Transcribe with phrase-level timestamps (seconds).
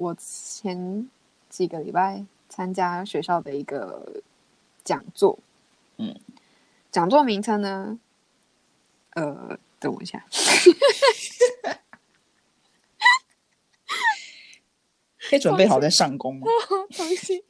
[0.00, 1.10] 我前
[1.50, 4.22] 几个礼拜参加学校的一个
[4.82, 5.38] 讲座，
[5.98, 6.18] 嗯，
[6.90, 7.98] 讲座名称呢，
[9.10, 10.24] 呃，等我一下，
[15.28, 16.46] 可以准备好再上工吗？
[16.90, 17.42] 重 新。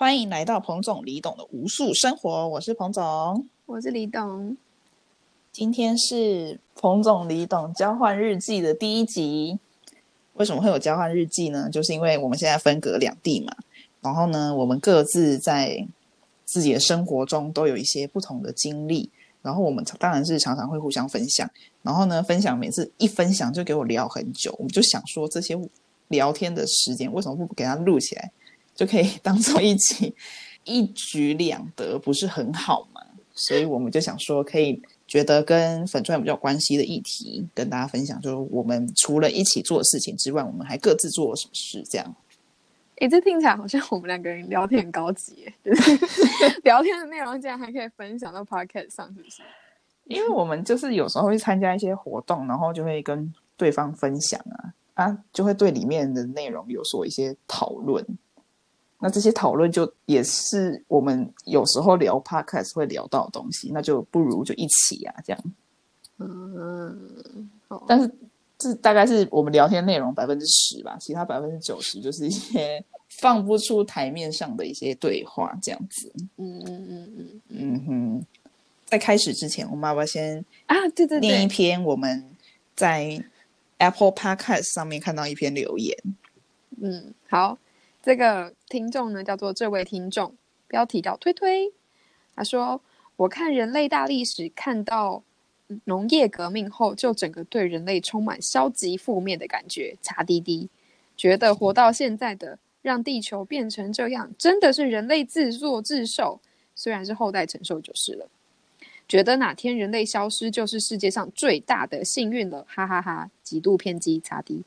[0.00, 4.56] 欢迎来到彭总李董的无数生活，我是彭总，我是李董。
[5.52, 9.58] 今天是彭总李董交换日记的第一集。
[10.36, 11.68] 为什么会有交换日记呢？
[11.70, 13.54] 就是因为我们现在分隔两地嘛，
[14.00, 15.86] 然后呢，我们各自在
[16.46, 19.10] 自己的生活中都有一些不同的经历，
[19.42, 21.46] 然后我们当然是常常会互相分享。
[21.82, 25.54] 然后呢，分享每次一分享就给我聊很久，我们就想说这些
[26.08, 28.32] 聊天的时间为什么不给它录起来？
[28.80, 30.14] 就可以 当做一起
[30.64, 33.02] 一举两得，不是很好吗？
[33.34, 38.18] 所以我们就想说，可以觉得跟粉钻比较关系的议题，跟大家分享。
[38.22, 41.82] 就是我们除了一起做的事情之外，我们还各自做了什么事？
[41.90, 42.16] 这样。
[42.96, 45.90] 哎，这听起来好像我们两个人聊天很高级，就是
[46.64, 49.42] 聊天的内容竟然还可以分享到 podcast 上，是不是？
[50.08, 58.04] 因为我们就是有时候会参加一些活动，然后就会跟对方分享啊啊，就会对里面的内容有所一些讨论。
[59.00, 65.42] 那这些讨论就也是我们有时候聊 podcast 会聊到的东西，那就不如就一起啊，这样。
[66.18, 67.48] 嗯，
[67.88, 68.10] 但是
[68.58, 72.84] 这大概是我们聊天内容百分之十吧，其他百分之九十就是一些
[73.20, 76.12] 放不出台面上的一些对话，这样子。
[76.36, 78.26] 嗯嗯嗯嗯嗯哼，
[78.84, 80.76] 在开始之前，我们要不要先啊？
[80.94, 82.22] 对对对，念一篇我们
[82.76, 83.24] 在
[83.78, 85.96] Apple Podcast 上面看到一篇留言。
[86.82, 87.56] 嗯，好。
[88.02, 90.34] 这个听众呢，叫做这位听众，
[90.66, 91.72] 标题叫推推。
[92.34, 92.80] 他说
[93.16, 95.22] ：“我看人类大历史，看到
[95.84, 99.94] 农业革命后，就整个对人类充满消极负面的感觉。
[100.00, 100.70] 查滴滴，
[101.16, 106.40] 觉得活到现在的，让地球变成这样，真的是人类自作自受。
[106.74, 108.26] 虽然是后代承受就是了。
[109.06, 112.64] 觉得哪天人类消失，就是世界上最大的幸运了。
[112.66, 114.18] 哈哈哈，极度偏激。
[114.24, 114.62] 查滴，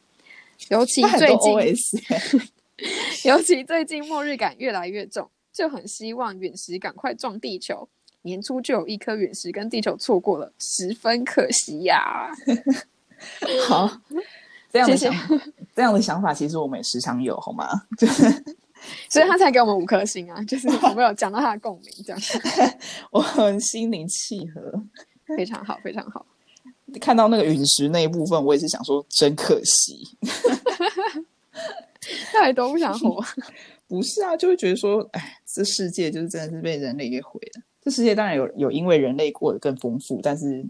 [0.70, 2.44] 尤其最近。”
[3.26, 7.88] 尤其最近末日感越来越重，就很希望陨石赶快撞地球。
[8.24, 12.32] 年初就有一颗陨石跟地球错过了，十分可惜呀。
[13.68, 14.00] 好，
[14.72, 15.14] 这样的想
[15.76, 17.68] 这样的想法，其实我们也时常有，好吗？
[17.98, 18.24] 就是，
[19.10, 22.22] 所以他才给我们五颗星啊，就是我们有讲到他的共鸣，这样。
[23.12, 24.82] 我很心灵契合，
[25.38, 26.26] 非常好，非常好。
[27.02, 30.18] 看到那个陨石那一部分，我也是想说，真可惜。
[32.32, 33.24] 太多不想活，
[33.88, 37.62] 不是啊，就会觉得说，哎，这世界就是真的是被人类给毁了。
[37.82, 40.66] 这世界当然有有因为人类过得更丰富，但是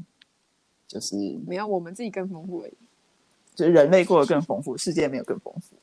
[0.87, 1.15] 就是
[1.45, 2.73] 没有我们自己更丰富而已。
[3.55, 5.75] 就是人类过得更丰富，世界没有更丰富。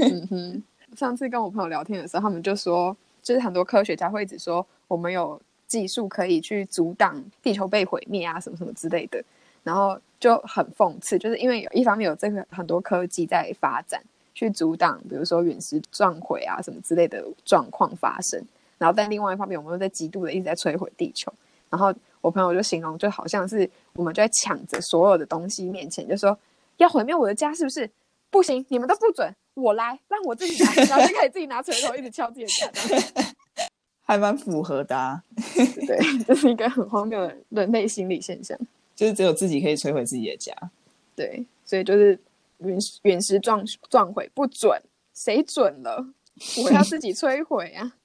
[0.00, 0.62] 嗯 哼，
[0.96, 9.22] 上次跟我朋友聊天的时候，他们就说，就是很多科学家会一直说，我们有技术可以去阻挡地球被毁灭啊，什么什么之类的。
[9.62, 14.02] 然后就很讽刺，就是因为有一方面有这个很多科技在发展。
[14.34, 18.42] 去阻挡，比如说陨石撞毁啊什么之类的状况发生，
[18.78, 21.32] 然后但另外一方面，我们又在极度的一直在摧毁地球。
[21.68, 26.36] 然后我朋友就形容，就好像是我们就在抢着所有的东西面前，就说
[26.78, 27.88] 要毁灭我的家，是不是？
[28.30, 33.24] 不行，你们都不准，我来，让我自己来，然后就可以自己拿锤头一直敲自己的家，
[34.02, 35.22] 还蛮符合的。
[35.86, 38.58] 对，这是一个很荒谬的人类心理现象，
[38.96, 40.52] 就是只有自己可以摧毁自己的家。
[41.14, 42.18] 对，所以就是。
[42.60, 44.82] 陨陨石撞撞毁不准，
[45.14, 46.14] 谁准了？
[46.64, 47.96] 我要自己摧毁啊！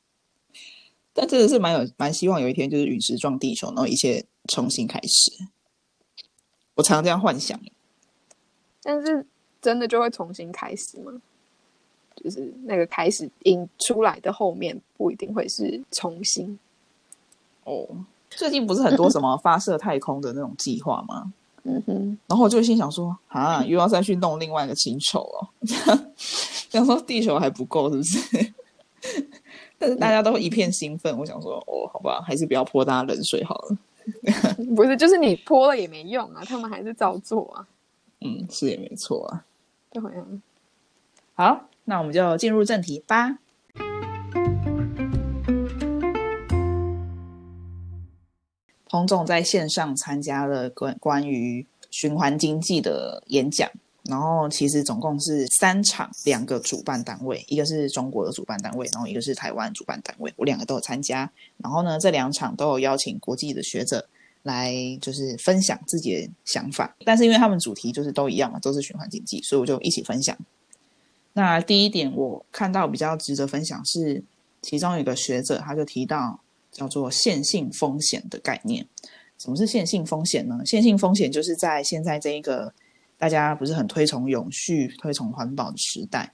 [1.14, 5.32] 但真的是蛮有蛮希望有一天就是陨石撞地球，然后一切重新开始。
[6.74, 7.60] 我常常这样幻想。
[8.84, 9.26] 但是
[9.62, 11.22] 真的就会重新开始吗？
[12.16, 16.58] 就是那个开始引出来的后面不一定会是重新。
[17.64, 17.88] 哦，
[18.30, 21.34] 最近不是很多什么发射太空的那种计划吗？
[21.68, 25.50] 嗯哼，然后我就心想说，啊，又要再去弄另外一个星球哦，
[26.70, 28.54] 想说地球还不够是不是？
[29.78, 33.78] 但是大家都一片兴奋，我想说，哦，好吧，还是不要泼大家冷水好了。
[34.76, 37.68] 不是，就是你泼了也没用啊，他们还是照做啊。
[38.22, 39.44] 嗯，是也没错啊。
[39.92, 40.42] 就好像，
[41.34, 43.40] 好，那我们就进入正题吧。
[48.96, 53.70] 彭总在线上参加了关关于循环经济的演讲，
[54.04, 61.30] 然后其实总共是三场，两个主办单位，一个是中国的主办单位，然后一个是台湾主办单位，我两个都有参加。
[61.58, 64.08] 然后呢，这两场都有邀请国际的学者
[64.44, 66.96] 来，就是分享自己的想法。
[67.04, 70.38] 但是因为他们主题就是都一样嘛，都是循环经济，所以我就一起分享。
[71.34, 74.24] 那第一点我看到比较值得分享是，
[74.62, 76.40] 其中有一个学者他就提到
[76.76, 78.86] 叫做线性风险的概念。
[79.40, 80.60] 什么是线性风险呢？
[80.66, 82.72] 线性风险就是在现在这一个。
[83.18, 86.30] 大家不是很推崇永续、推崇环保的时代，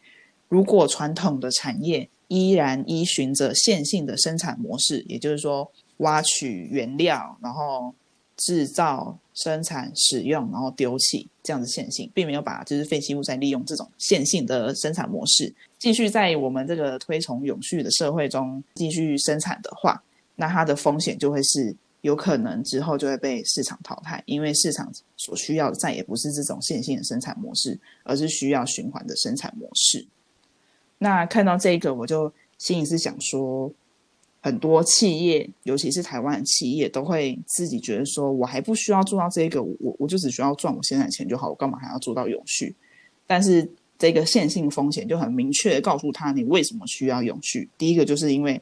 [0.49, 7.93] 如果传统的产业依然依循着线性的生产模式，也就是说挖取原料，然后
[8.35, 20.03] 制造、生产、使用，然后丢弃这样的线性，并没有把就是废弃物再利用这种线性的生产模式继续在我们这个推崇永续的社会中继续生产的话，
[20.41, 21.75] 那它的风险就会是。
[22.01, 30.03] 有可能之后就会被市场淘汰，因为市场所需要的再也不是这种线性的生产模式，而是需要循环的生产模式。
[30.97, 33.71] 那看到这个，我就心里是想说，
[34.41, 42.75] 很多企业，尤其是台湾的企业，都会自己觉得说，我还不需要做到这个，我我就只需要赚我现在的钱就好，我干嘛还要做到永续？
[43.27, 47.69] 但是这个线性风险就很明确的告诉他，你为什么需要永续？
[47.77, 48.59] 第一个就是因为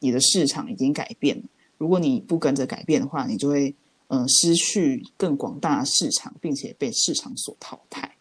[0.00, 1.44] 你的市场已经改变了。
[1.78, 3.74] 如果你不跟着改变的话，你就会
[4.08, 8.16] 嗯失去更广大的市场，并且被市场所淘汰。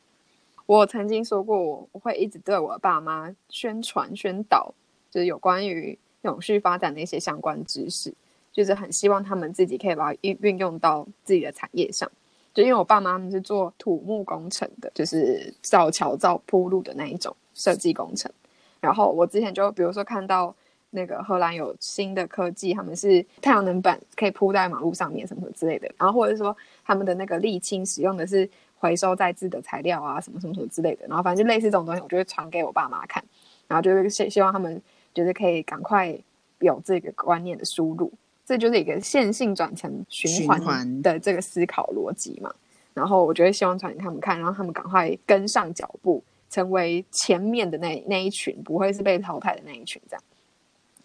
[0.66, 4.74] 我曾经说过，我我会一直对我爸妈宣传宣导，
[5.12, 8.14] 就是有关于永续发展的一些相关知识，
[8.54, 12.10] 就是很希望他们自己可以把它运运用到自己的产业上。
[12.54, 18.31] 就因为我爸妈他们是做土木工程的，就是造桥造铺路的那一种设计工程。
[18.80, 20.56] 然后我之前就比如说看到。
[20.91, 33.24] 那个荷兰有新的科技，他们是太阳能板可以铺在马路上面什么什么之类的，然后或者说他们的那个沥青使用的是回收再制的材料啊，什么什么什么之类的，然后反正就类似这种东西，我就会传给我爸妈看，
[33.68, 34.81] 然后就是希希望他们
[35.13, 36.18] 就是可以赶快
[36.59, 38.12] 有这个观念的输入，
[38.45, 42.51] 这就是一个线性转成循环的这个思考逻辑嘛，
[42.94, 50.24] 然后我就会希望传给他们看，然后他们赶快跟上脚步，成为前面的那那一群，不会是被淘汰的那一群这样。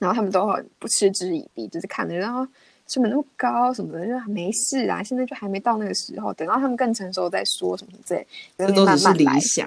[0.05, 2.47] 然后他们都很不嗤之以鼻，就是看着，然后
[2.87, 5.03] 成本那么高什么的，就没事啊。
[5.03, 8.27] 现在就还没到那个时候，等到他们更成熟再说什么之类。
[8.59, 9.67] 这都只是理想。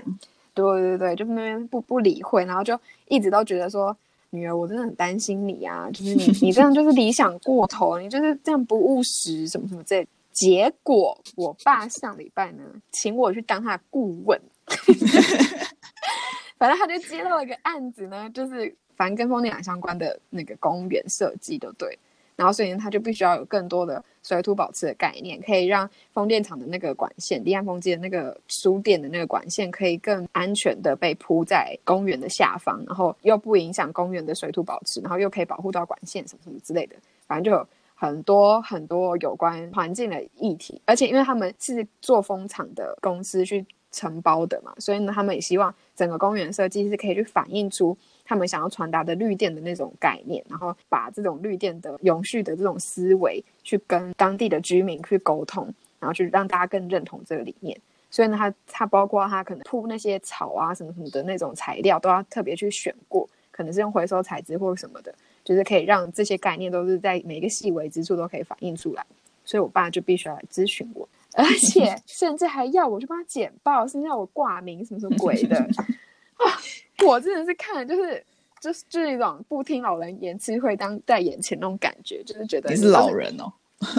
[0.54, 3.98] 对对对，就那边不不理会，然后就一直都觉得说，
[4.30, 10.08] 女儿，我真的很担心你啊，就是你 你这样就是理想过头，你就是这样不务实什么什么之类。
[10.32, 14.40] 结果我爸上礼拜呢，请我去当他的顾问，
[16.60, 18.76] 反正他就接到了一个案子呢，就是。
[18.98, 21.98] 反正跟风电场相关的那个公园设计都对，
[22.36, 36.96] 然后所以呢，它就必须要有更多的水土保持的概念，可以让风电场的那个管线、离岸风机的那个输电的那个管线，可以更安全的被铺在公园的下方，然后又不影响公园的水土保持，然后又可以保护到管线什么什么之类的。
[37.28, 47.98] 反正就有很多很多有关环境的议题，而且因为他们是做风场的公司去承包的嘛，所以呢，他们也希望整个公园设计是可以去反映出。
[48.30, 57.80] 他们想要传达的绿电的那种概念，然后把这种绿电的永续的这种思维去跟当地的居民去沟通，然后去让大家更认同这个理念。
[58.12, 65.16] 所以呢，它它包括它可能铺那些草啊什么什么的那种材料都要特别去选过，可能是用回收材质或者什么的，
[65.46, 69.06] 就是可以让这些概念都是在每一个细微之处都可以反映出来。
[69.46, 75.56] 所以我爸就必须要来咨询我，而且甚至还要我去帮他剪报，甚至要我挂名什么什么鬼的
[76.38, 76.60] 啊。
[77.06, 78.26] 我真的是看，就是
[78.60, 83.54] 就是就是一种不听老人言，吃亏当在眼前那种感觉，就是觉得你是老人哦，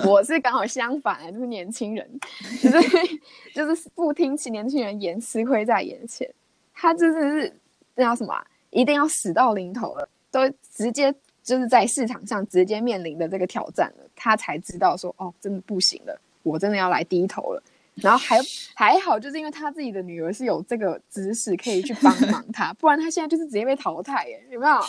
[0.04, 2.21] 我是刚好相反，就是年轻人，
[2.61, 3.21] 就是
[3.54, 6.28] 就是不听其年轻人言，吃亏在眼前。
[6.75, 7.61] 他就是是
[7.95, 8.35] 那叫什么，
[8.71, 10.40] 一定要死到临头了，都
[10.73, 17.62] 直接就是在市场上直接面临的这个挑战了，他才知道说哦，真的不行了，我真的要来低头了。
[17.95, 18.38] 然后还
[18.75, 24.78] 还好，就是因为他自己的女儿是有这个知识可以去帮忙他，不然他现在就是直接被淘汰耶， 有没有？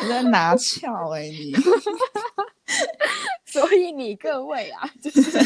[0.00, 1.52] 你在拿翘哎你，
[3.44, 5.40] 所以你各位啊，就是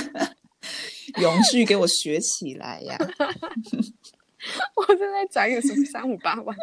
[1.16, 2.98] 永续给我学起来呀！
[4.76, 6.54] 我正在转个什么三五八万，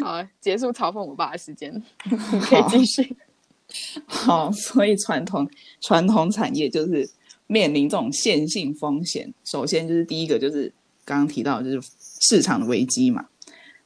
[0.00, 1.82] 好，结束嘲讽我爸的时间，
[2.48, 3.16] 可以继续。
[4.06, 5.48] 好，所以传统
[5.80, 7.08] 传统产业就是
[7.46, 9.32] 面临这种线性风险。
[9.44, 10.72] 首先就是第一个就是
[11.04, 11.88] 刚刚提到就是
[12.20, 13.26] 市场的危机嘛。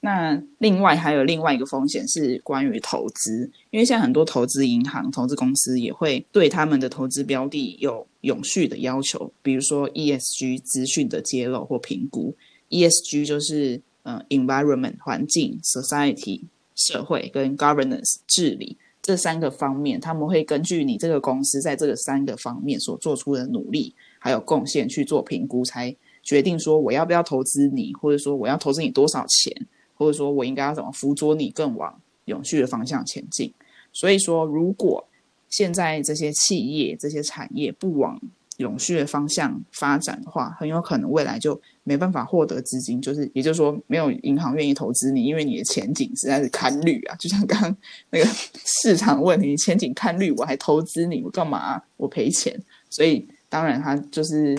[0.02, 12.34] 那另外还有另外一个风险是关于投资，因为现在很多投资银行、投资公司也会对他们的投资标的有永续的要求，比如说 ESG 资讯的揭露或评估。
[12.70, 16.40] ESG 就是呃 environment 环境、society
[16.76, 29.66] 社会跟 governance 治理这三个方面，他们会根据你这个公司在这个三个方面所做出的努力还有贡献去做评估，才决定说我要不要投资你，或者说我要投资你多少钱。
[29.94, 33.52] 或者说我应该要怎么辅佐你更往永续的方向前进？
[33.92, 35.06] 所以说，如果
[35.50, 38.18] 现在这些企业、这些产业不往
[38.60, 47.16] 永续的方向发展的话，很有可能未来就没办法获得资金，就是也就是说，没有银行愿意投资你，因为你的前景实在是看绿啊。
[47.16, 47.76] 就像刚刚
[48.10, 48.24] 那个
[48.82, 51.82] 市场问题，前景看绿，我还投资你，我干嘛？
[51.96, 52.54] 我赔钱。
[52.90, 54.56] 所以当然，它就是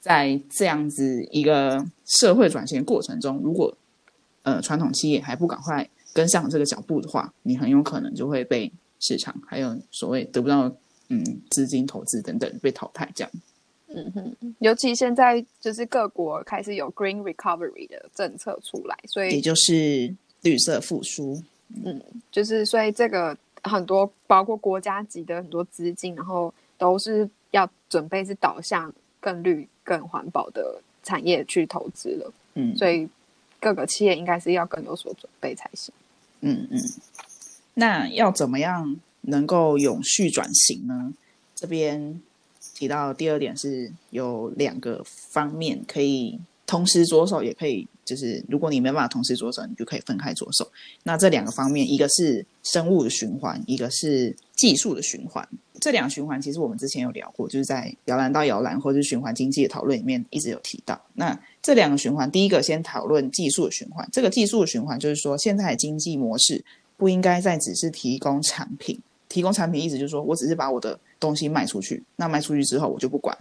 [0.00, 3.76] 在这样子一个社会转型过程中，如果
[4.42, 10.74] 呃，传统企业还不赶快跟上这个脚步的话，你很有可能就会被市场还有所谓得不到
[11.08, 13.30] 嗯资金投资等等被淘汰这样。
[13.88, 21.42] 嗯哼，尤其现在就是各国开始有 green recovery 的政策出来，所以也就是绿色复苏。
[21.84, 32.32] 嗯，就是所以这个很多包括国家级的很多资金，然后都是要准备是导向更绿、更环保的产业去投资了。
[32.54, 33.08] 嗯，所以。
[33.60, 35.90] 各个企业应该是要更有所准备才行。
[36.42, 36.78] 嗯嗯，
[37.72, 38.94] 那要怎么样
[39.26, 41.12] 能够永续转型呢？
[41.54, 42.20] 这边
[42.74, 50.70] 提到第二点是有两个方面可以同时着手，也可以就是如果你没办法同时着手，你就可以分开着手。
[51.02, 55.46] 那这两个方面，一个是生物的循环，一个是技术的循环。
[55.80, 60.98] 这两个循环其实我们之前有聊过，就是在摇篮到摇篮或者是循环经济的讨论里面一直有提到。
[61.12, 64.08] 那这两个循环，第一个先讨论技术的循环。
[64.10, 66.64] 这个技术的循环就是说，现在的经济模式
[66.96, 68.98] 不应该再只是提供产品，
[69.34, 73.36] 提供产品意思就是说我只是把我的东西卖出去，那卖出去之后我就不管。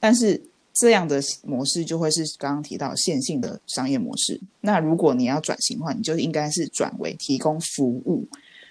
[0.00, 4.40] 但是这样的模式就会是刚刚提到线性的商业模式。
[4.60, 8.26] 那如果你要转型的话，你就应该是转为提供服务。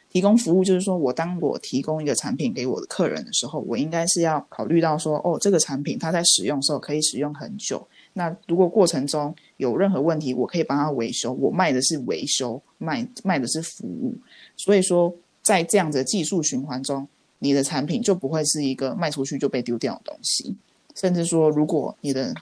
[0.10, 7.88] 提供服务就是说我当我提供一个产品给我的客人的时候，我应该是要考虑到说，哦，这个产品它在使用的时候可以使用很久。
[8.12, 11.32] 那如果过程中有任何问题，我可以帮他维修。
[11.32, 14.14] 我卖的是维修，卖卖的是服务。
[14.58, 17.08] 所以说，在这样的技术循环中，
[17.40, 20.56] 你的产品就不会是一个卖出去就被丢掉的东西。
[20.96, 22.34] 甚至说，如果你的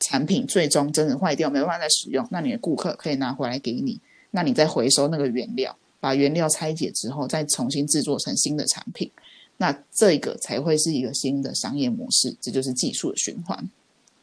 [0.00, 3.98] 产品最终真的坏掉，没办法再使用，那你的顾客可以拿回来给你，
[4.30, 9.10] 那你再回收那个原料，把原料拆解之后，再重新制作成新的产品。
[9.56, 13.68] 那这个才会是一个新的商业模式，这就是技术的循环。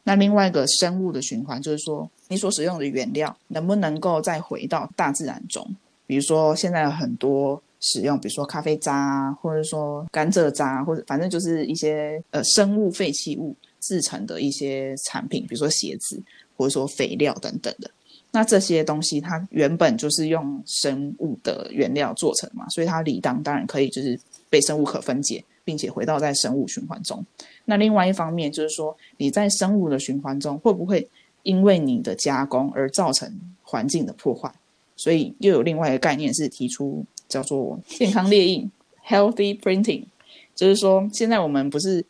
[0.04, 5.66] 那另外一个生物的循环，就是说你所使用的原料能不能够再回到大自然中？
[6.06, 16.18] 比如说现在有很多使用，比如说咖啡渣啊，或者说甘蔗渣，或者反正就是一些呃生物废弃物制成的一些产品，比如说鞋子，
[16.56, 17.90] 或者说肥料等等的。
[18.30, 25.44] 那这些东西它原本就是用生物的原料做成嘛，所以它理当当然可以就是被生物可分解。
[25.64, 27.24] 并且回到在生物循环中，
[27.64, 31.08] 那另外一方面就是说，你在生物的循环中会不会
[31.44, 34.52] 因为你的加工而造成环境的破坏？
[34.96, 38.70] 所以又有另外一个概念是提出叫做健康列印
[39.06, 40.04] （healthy printing），
[40.54, 42.04] 就是说现在我们不是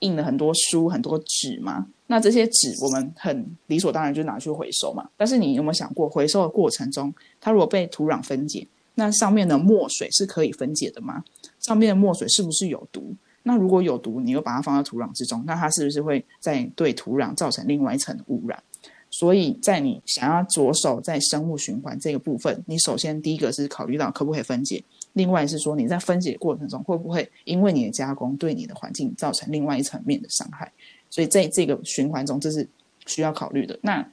[0.00, 1.86] 印了很多书、很多纸吗？
[2.08, 5.08] 那这些纸我们很理所当然就拿去回收嘛。
[5.16, 11.24] 但是你有没有想过，回收的过程中，它如果被土壤分解，那上面的墨水是可以分解的吗？
[11.60, 13.14] 上面的墨水是不是有毒？
[13.42, 18.62] 那如果有毒，你又把它放到土壤之中，那它是不是会在对土壤造成另外一层污染？
[19.18, 30.70] 所以在你想要着手在生物循环这个部分，你首先第一个是考虑到可不可以分解，另外是说你在分解过程中会不会因为你的加工对你的环境造成另外一层面的伤害？
[31.08, 32.68] 所以在这个循环中，这是
[33.06, 33.78] 需要考虑的。
[33.80, 34.06] 那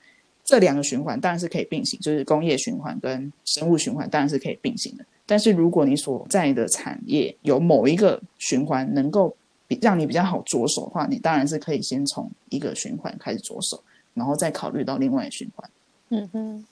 [0.45, 5.03] 这两个循环当然是可以并行，就是工业循环跟生物循环当然是可以并行的。
[5.25, 9.36] 但是如果你所在的产业有某一个循环能够
[9.67, 13.83] 比让你比较好着手的话，你当然是可以先从一个循环开始着手，
[14.13, 15.70] 然后再考虑到另外循环。
[16.10, 16.65] 嗯哼。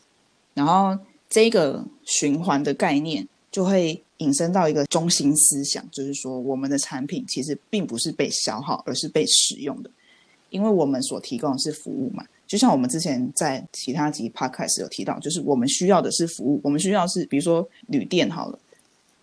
[0.53, 0.97] 然后
[1.29, 9.89] 这个循环的概念就会引申到一个中心思想，就是说我们的产品其实并不是被消耗，而是被使用的，
[10.49, 12.25] 因为我们所提供的是服务嘛。
[12.45, 18.59] 就像我们之前在其他集 podcast 有提到，就是我们需要的是服务，我们需要是比如说旅店好了，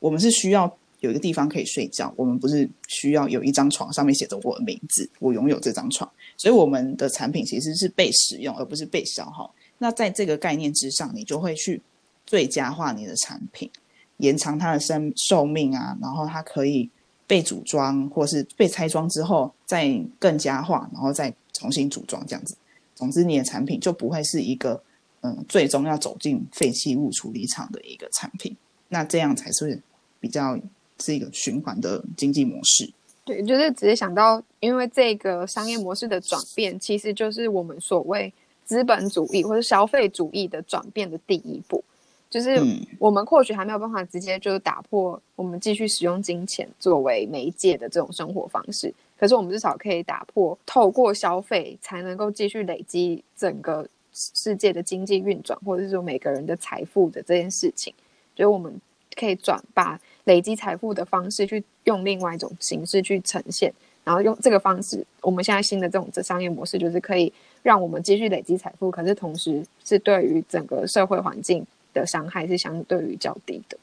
[0.00, 9.55] 我们是需要有一个地方可以睡觉，我们不是需要有一张床上面写着我的名字，我拥有这张床，所以我们的产品其实是被使用而不是被消耗。
[9.78, 11.81] 那在这个概念之上，你就会去
[12.26, 13.71] 最佳化你的产品，
[14.17, 16.90] 延长它的生寿命啊，然后它可以
[17.26, 19.88] 被组装或是被拆装之后再
[20.19, 22.57] 更加化，然后再重新组装这样子。
[22.95, 24.83] 总之，你的产品就不会是一个
[25.21, 28.57] 嗯，最终要走进废弃物处理厂的一个产品。
[28.88, 29.81] 那这样才是
[30.19, 30.59] 比较
[31.00, 32.90] 是一个循环的经济模式。
[33.25, 38.33] 对，就是直接想到，因为这个商业模式的转变，其实就是我们所谓
[38.64, 41.83] 资本主义或者消费主义的转变的第一步。
[42.31, 42.62] 就是
[42.99, 57.95] 我们或许还没有办法直接就是打破我们继续使用金钱作为媒介的这种生活方式，可是我们至少可以打破透过消费才能够继续累积整个世界的经济运转，或者是说每个人的财富的这件事情。
[58.37, 58.78] 所以我们
[59.17, 63.73] 可以转把累积财富的方式去用另外一种形式去呈现，
[64.04, 67.32] 然后用这个方式，我们现在新的这种商业模式就是可以
[67.62, 73.78] 让我们继续累积财富，可是同时是对于整个社会环境的伤害是相对于较低的。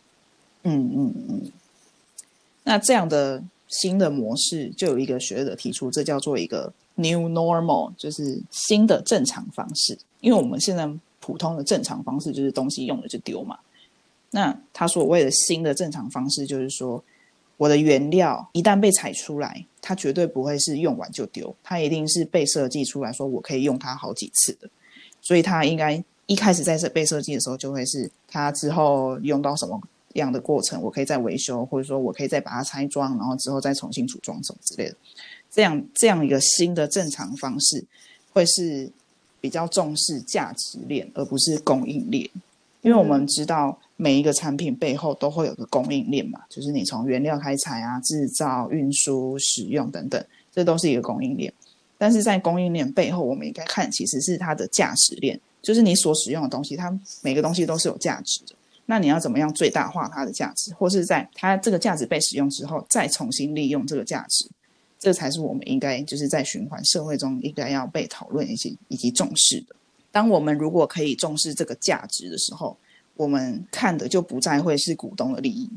[0.64, 1.52] 嗯嗯嗯。
[2.64, 9.98] 那这样的新的模式，就有一个学者提出，这叫做一个 new normal，就是新的正常方式。
[10.22, 10.88] 因为我们现在
[11.20, 13.58] 普通的正常方式就是东西用了就丢嘛。
[14.36, 17.01] 那他所谓的新的正常方式，就是说，
[17.56, 24.70] 我的原料一旦被采出来，它绝对不会是用完就丢，它一定是被设计出来说我可以用它好几次的，
[25.22, 29.82] 所以它应该一开始在设被设计的时候，就会是它之后用到什么
[30.15, 34.96] 样的过程，我可以再维修，或者说我可以再把它拆装，然后之后再重新组装什么之类的，
[35.50, 37.82] 这样这样一个新的正常方式，
[38.34, 38.92] 会是
[39.39, 42.30] 比较重视价值链，而不是供应链。
[42.82, 51.54] 因为我们知道每一个产品背后都会有个供应链嘛，就是你从原料开采啊、制造、运输、使用等等，这都是一个供应链。
[51.98, 58.56] 但是在供应链背后，我们应该看其实是它的价值链，就是你所使用的东西，它每个东西都是有价值的。
[58.86, 64.46] 那你要怎么样最大化它的价值，或是在它这个价值被使用之后，再重新利用这个价值，
[65.00, 69.75] 这才是我们应该就是在循环社会中应该要被讨论以及以及重视的。
[70.12, 72.78] 当我们如果可以重视这个价值的时候，
[73.16, 75.70] 我们看的就不再会是股东的利益，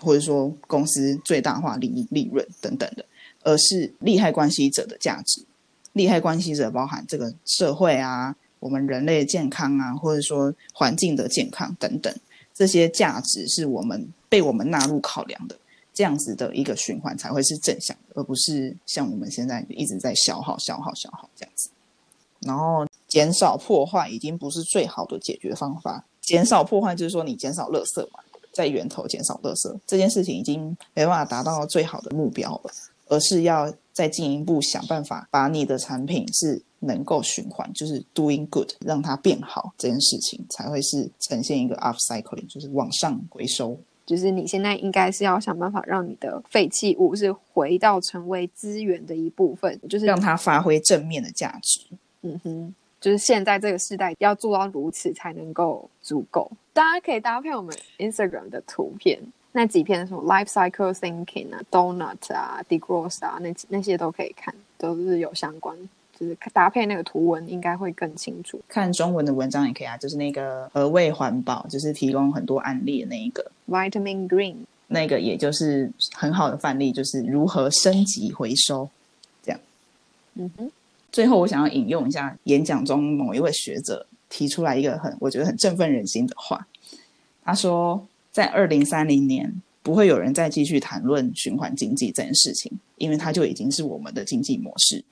[0.00, 3.04] 或者说公司最大化利益、利润等等的，
[3.42, 5.44] 而是利害关系者的价值。
[5.92, 12.14] 利害关系者包含这个社会啊，我们人类健康啊，或者说环境的健康等等，
[12.54, 15.56] 这些价值是我们被我们纳入考量的，
[15.94, 21.70] 这样子的一个循环才会是正向的，而不是像我们现在一直在消耗、消耗、消耗这样子。
[22.40, 22.86] 然后。
[23.12, 26.02] 减少破坏已经不是最好的解决方法。
[26.32, 28.20] 减少破坏就是说你减少垃圾嘛，
[28.52, 32.70] 在源头减少垃圾这件事情已经没办法达到最好的目标了，
[33.08, 43.78] 而是要再进一步想办法把你的产品是能够循环，就是 doing good，让它变好这件事情才会是呈现一个 upcycling，就是往上回收。
[44.04, 51.80] 就是你现在应该是要想办法让你的废弃物是回到成为资源的一部分，就是让它发挥正面的价值。
[52.22, 52.74] 嗯哼。
[53.02, 56.48] 就是现在这个时代要做到如此才能够足够。
[56.72, 65.76] 大家可以搭配我们 Instagram 的图片，那几篇什么 Life Cycle Thinking 啊、Donut 啊、Degrowth 啊，那那些都可以看，都是有相关。
[66.16, 68.60] 就是搭配那个图文，应该会更清楚。
[68.68, 78.88] 看中文的文章也可以啊，就是那个何谓环保，就是提供很多案例的那一个 Vitamin Green，那个也就是很好的范例，就是如何升级回收，
[79.42, 79.60] 这样。
[80.34, 80.70] 嗯哼。
[81.12, 86.66] 最后，我想要引用一下演讲中某一位学者提出来一个很我觉得很振奋人心的话。
[87.44, 95.04] 他说，在二零三零年，不会有人再继续谈论循环经济这件事情，因为它就已经是我们的经济模式。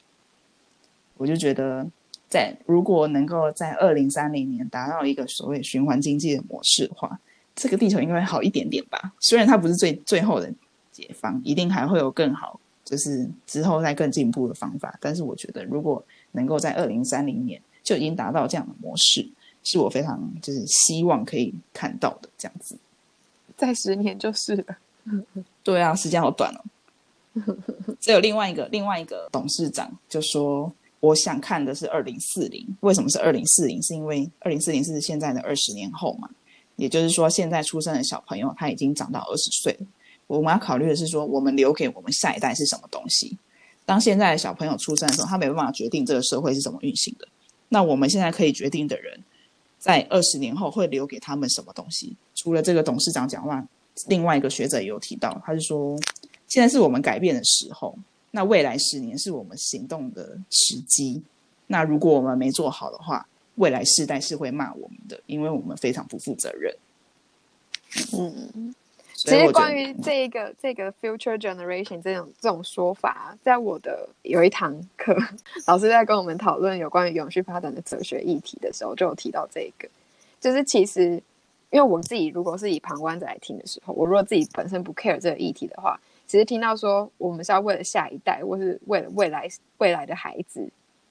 [1.19, 1.87] 我就觉得，
[2.31, 7.21] 在如果能够在二零三零年达到一个所谓循环经济的模式的话，
[7.55, 9.13] 这个地球应该会好一点点吧。
[9.21, 10.51] 虽然它不是最最后的
[10.93, 12.59] 解放，一定还会有更好。
[12.91, 19.25] 就是之后再更进步的方法，但是我觉得如果能够在二零三零年就已经达到这样的模式，
[19.63, 22.77] 是我非常就是希望可以看到的这样子。
[23.57, 24.77] 在十年就是了。
[25.63, 26.61] 对啊，时间好短哦。
[28.01, 32.67] 只有另外一个另外一个董事长就说，我想看的是二零四零。
[32.81, 33.81] 为什么是二零四零？
[33.83, 36.29] 是因为二零四零是现在的二十年后嘛，
[36.75, 39.87] 也就是说现在出生的小朋友他已经长到二十岁了。
[40.37, 43.37] 我们要考虑的是说，我们留给我们下一代是什么东西？
[43.85, 47.27] 当现在的小朋友出生的时候，他没办法决定这个社会是怎么运行的。
[47.69, 49.19] 那我们现在可以决定的人，
[49.81, 52.15] 在二十年后会留给他们什么东西？
[52.37, 53.67] 除了这个董事长讲话，
[54.07, 55.99] 另外一个学者也有提到，他是说，
[56.47, 57.99] 现在是我们改变的时候，
[58.31, 61.21] 那未来十年是我们行动的时机。
[61.67, 66.73] 那如果我们没做好的话，未来世代是会骂我们的，因为我们非常不负责任。
[68.13, 68.73] 嗯，
[69.23, 75.15] 其实关于这个这个 future generation 这种这种说法，在我的有一堂课，
[75.67, 79.87] 老师在跟我们讨论有关于永续发展的哲学议题的时候，就有提到这个，
[80.41, 81.23] 就是其实
[81.69, 89.47] 因为我自己如果是以旁观者来听的时候，我如果自己本身不 care 这个议题的话，其实听到说我们是要为了下一代，或是为了未来
[89.79, 90.67] 未来的孩子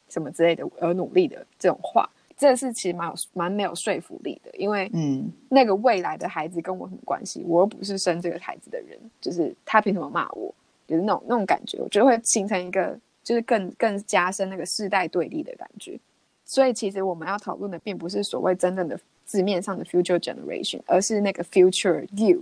[0.10, 7.44] 什么之类的而努力的这种话，这是其实蛮有蛮没有说服力的，因为嗯那个未来的孩子跟我有什么关系？
[7.46, 10.56] 我又不是生这个孩子的人，就是他凭什么骂我？
[10.88, 16.00] 就是那种那种感觉，我觉得会形成一个就是更更加深那个世代对立的感觉。
[16.46, 22.42] 所以其实我们要讨论的并不是所谓真正的字面上的 future generation，而是那个 future you，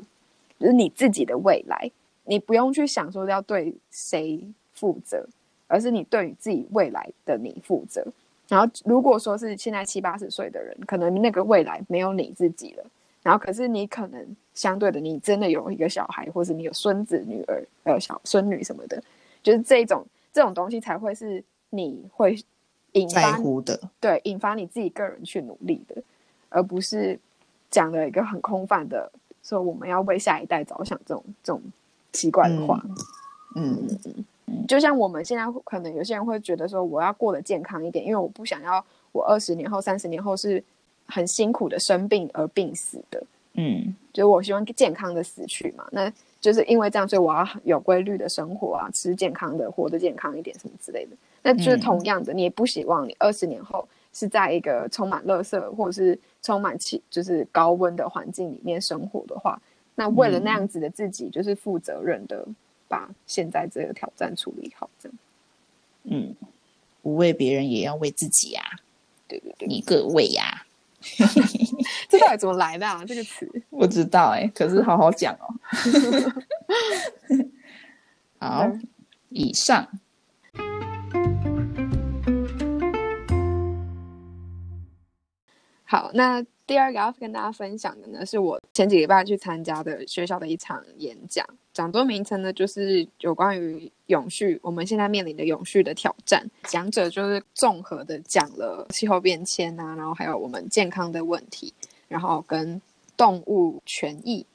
[0.60, 1.92] 就是你自己的未来。
[2.24, 4.42] 你不用去想说要对谁
[4.74, 5.28] 负责，
[5.68, 8.06] 而是你对你自己未来的你负责。
[8.48, 12.84] 然后如果说是现在七八十岁的人，可能那个未来没有你自己了。
[13.22, 19.04] 然后可是你可能相对的，你真的有一个小孩，或是你有孙子、女儿、呃小孙女什么的，
[19.44, 22.42] 就是这种这种东西才会是你会
[22.94, 26.02] 引在发乎的，对引发你自己个人去努力的，
[26.48, 27.20] 而不是
[27.70, 29.12] 讲了一个很空泛的
[29.44, 31.62] 说我们要为下一代着想这种这种
[32.14, 32.82] 奇怪的话。
[32.86, 32.96] 嗯
[34.68, 40.64] 就像我们现在可能有些人会觉得说，我要过得健康一点，因为我不想要我二十年后、三十年后是
[41.06, 45.86] 很辛苦的生病而病死的，嗯就是我希望健康的死去嘛。
[45.92, 51.16] 那就是因为这样，所以我要有规律的生活啊，吃健康的，活得健康一点什么之类的。
[51.42, 59.60] 那就是同样的，你也不希望你二十年后是在一个充满垃圾或者是充满气就是高温的环境里面生活的话，
[59.96, 62.46] 那为了那样子的自己，就是负责任的
[62.88, 65.18] 把现在这个挑战处理好，这样。
[66.04, 66.36] 嗯，
[67.02, 68.64] 不为别人也要为自己呀、
[69.28, 70.66] 对对对，你各位呀、
[72.08, 73.04] 这到底怎么来的啊？
[73.06, 73.46] 这个词？
[73.70, 75.54] 不知道哎、可是好好讲哦。
[78.40, 78.88] 好嗯，
[79.30, 79.88] 以上
[85.84, 96.46] 好，那第二个要跟大家分享的呢，是我前几个礼拜去参加的学校的一场演讲，讲座名称呢就是有关于永续，我们现在面临的永续的挑战。
[96.66, 101.74] 讲者就是综合的讲了气候变迁啊，然后还有我们健康的问题，
[102.10, 102.82] 然后跟
[103.16, 104.46] 动物权益、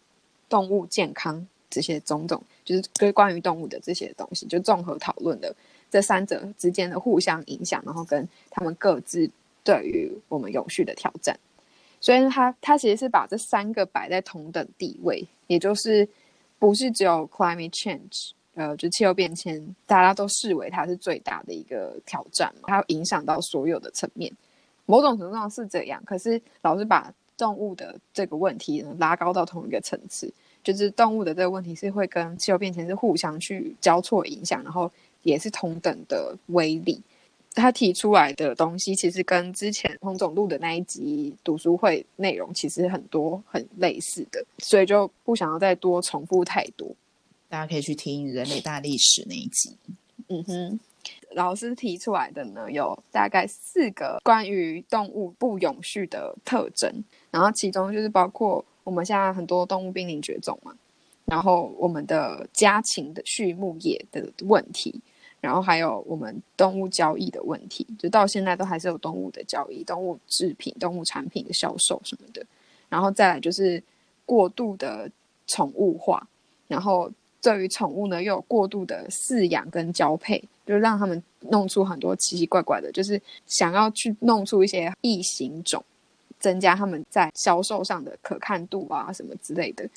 [0.51, 5.57] 动物健康这些种种，就是跟关于动物的这些东西，就综合讨论的
[5.91, 9.31] 这三者之间的互相影响，然后跟他们各自
[9.65, 11.35] 对于我们永续的挑战。
[12.03, 16.07] 所以呢他他其实是把这三个摆在同等地位，也就是
[16.59, 24.31] 不是只有 climate change，呃，就气候变迁，大家都视为它是最大的一个挑战，它影响到所有的层面。
[24.85, 30.31] 某种程度上是这样，可是老是把动物的这个问题呢拉高到同一个层次，
[30.65, 34.91] 就是动物的这个问题是会跟气候变迁是互相去交错影响，然后
[35.23, 37.01] 也是同等的威力。
[37.55, 46.89] 他提出来的东西，其实跟之前彭总录的那一集读书会内容其实很多很类似的，所以就不想要再多重复太多。
[47.49, 49.77] 大家可以去听人类大历史那一集。
[50.29, 50.81] 嗯哼，
[51.33, 56.91] 老师提出来的呢，有大概四个关于动物不永续的特征，
[57.31, 60.75] 然后其中就是包括我们现在很多动物濒临绝种嘛，
[61.27, 64.99] 然后我们的家禽的畜牧业的问题，
[65.43, 72.47] 然后还有我们动物交易的问题，就到现在都还是有动物的交易、动物制品、动物产品的销售什么的，
[72.89, 73.83] 然后再来就是
[74.25, 75.11] 过度的
[75.49, 76.25] 宠物化，
[76.69, 77.11] 然后
[77.43, 85.85] 对于宠物呢又有过度的饲养跟交配，就让他们弄出很多奇奇怪怪的，就是想要去弄出一些异形种，
[86.43, 89.89] 增加他们在销售上的可看度啊什么之类的。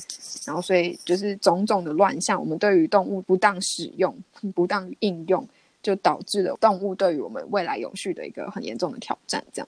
[0.46, 4.16] 然后所以就是种种的乱象，我们对于动物不当使用、
[4.54, 5.46] 不当应用，
[5.82, 9.44] 就导致了动物对于我们未来永续的一个很严重的挑战。
[9.52, 9.68] 这样，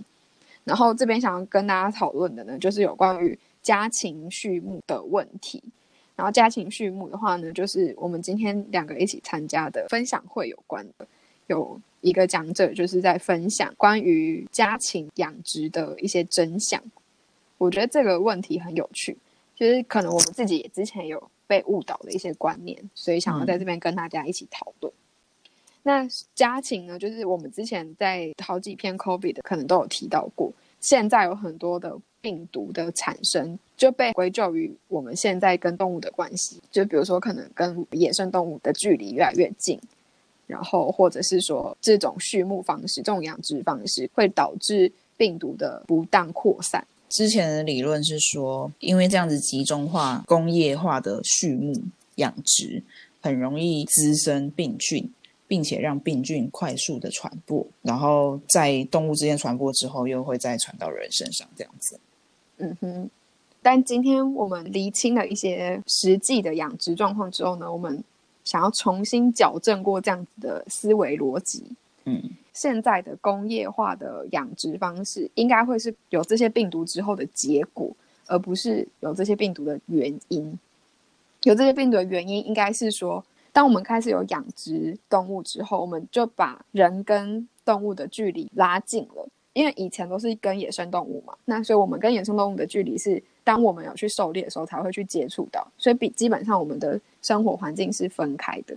[0.63, 5.63] 然后这边想要跟大家讨论的呢，就是有关于家禽畜牧的问题。
[6.15, 11.07] 然后家禽畜牧的话呢，就是我们今天两个一起参加的分享会有关的，
[11.47, 16.81] 有一个讲者就是在分享关于家禽养殖的一些真相。
[17.57, 19.17] 我觉得这个问题很有趣，
[19.55, 24.93] 就是可能我们自己也之前有被误导的一些观念，所以想要在这边跟大家一起讨论。
[25.83, 26.05] 那
[26.35, 39.79] 家禽呢，就是我们之前在好几篇 COVID 的可能都有提到过，现在有很多的病毒的产生就被归咎于我们现在跟动物的关系，就比如说可能跟野生动物的距离越来越近，
[40.47, 51.73] 然后或者是说这种畜牧方式、这种养殖方式会导致病毒的不当扩散，之前的理论是说，因为这样子集中化、工业化的畜牧
[52.15, 52.81] 养殖，
[53.21, 55.11] 很容易滋生病菌，
[55.47, 61.99] 并且让病菌快速的传播，然后在动物之间传播之后，又会再传到人身上，这样子。
[62.57, 63.09] 嗯哼。
[63.59, 68.01] 但今天我们厘清了一些实际的养殖状况之后呢，我们
[68.47, 71.65] 想要重新矫正过这样子的思维逻辑。
[72.05, 77.91] 嗯，现在的工业化的养殖方式，应该会是有这些病毒之后的结果，
[78.27, 80.57] 而不是有这些病毒的原因。
[81.43, 89.27] 有这些病毒的原因，应该是说，当我们开始有养殖动物之后，我们就把人跟动物的距离拉近了。
[89.51, 98.75] 因为以前都是跟野生动物嘛，那所以我们跟野生动物的距离是，当我们有去狩猎的时候才会去接触到，所以比基本上我们的生活环境是分开的。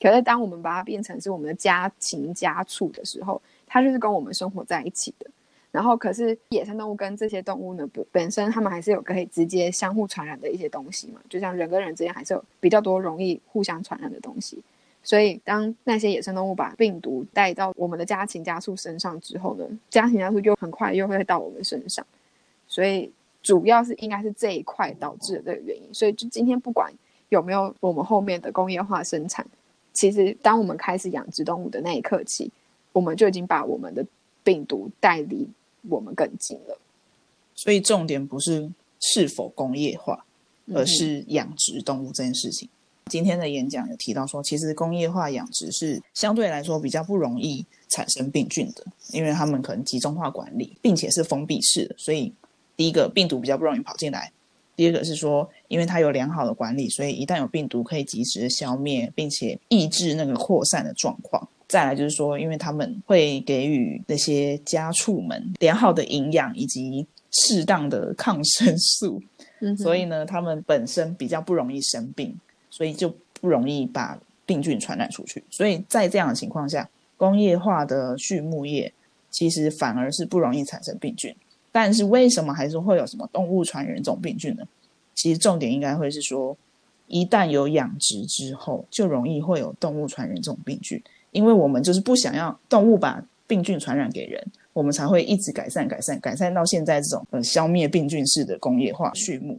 [0.00, 5.26] 可是当我们把它变成是我们的家禽家畜的时候，它就是跟我们生活在一起的。
[5.72, 14.62] 然后，可是野生动物跟这些动物呢，本本身它们还是有可以直接相互传染的一些东西嘛，就像人跟人之间还是有比较多容易互相传染的东西。
[15.02, 22.06] 所以，当那些野生动物把病毒带到我们的家禽家畜身上之后呢，家禽家畜就很快又会到我们身上。
[22.68, 23.10] 所以，
[23.42, 25.92] 主要是应该是这一块导致的这个原因。
[25.92, 26.92] 所以，就今天不管
[27.28, 29.46] 有没有我们后面的工业化生产，
[29.92, 32.50] 其实当我们开始养殖动物的那一刻起，
[32.92, 34.04] 我们就已经把我们的
[34.44, 35.48] 病毒带离
[35.88, 36.78] 我们更近了。
[37.54, 40.24] 所以，重点不是是否工业化，
[40.74, 42.68] 而是养殖动物这件事情。
[43.06, 52.32] 今天的演讲有提到说，其实工业化养殖是相对来说比较不容易产生病菌的，因为他们可能集中化管理，并且是封闭式的，所以
[52.76, 54.30] 第一个病毒比较不容易跑进来。
[54.74, 61.46] 第二个是说，因为它有良好的管理，所以一旦有病毒可以及时的消灭，并且抑制那个扩散的状况。
[61.68, 69.22] 再来就是说，因为他们会给予那些家畜们良好的营养以及适当的抗生素，
[69.78, 72.34] 所以呢，他们本身比较不容易生病。
[72.74, 75.44] 所以就不容易把病菌传染出去。
[75.50, 78.90] 所以在这样的情况下，工业化的畜牧业
[79.30, 81.36] 其实反而是不容易产生病菌。
[81.72, 84.62] 但是为什么还是会有什么动物传人种病菌呢？
[85.14, 86.56] 其实重点应该会是说，
[87.08, 91.02] 一旦有养殖之后，就容易会有动物传人种病菌。
[91.30, 99.58] 因为我们就是不想要动物把病菌传染给人，我们才会一直改善、改善、改善到现在这种呃消灭病菌式的工业化畜牧。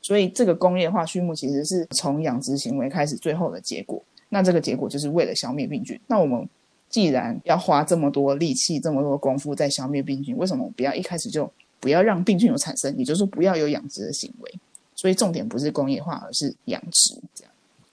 [0.00, 4.02] 所以，这个工业化畜牧其实是从养殖行为开始，最后的结果。
[4.28, 6.00] 那这个结果就是为了消灭病菌。
[6.06, 6.48] 那我们
[6.92, 11.50] 既然要花这么多力气、这么多功夫在消灭病菌，为什么不要一开始就
[11.80, 12.96] 不要让病菌有产生？
[12.96, 14.54] 也就是说，不要有养殖的行为。
[14.94, 17.20] 所以，重点不是工业化，而是养殖。
[17.34, 17.52] 这样。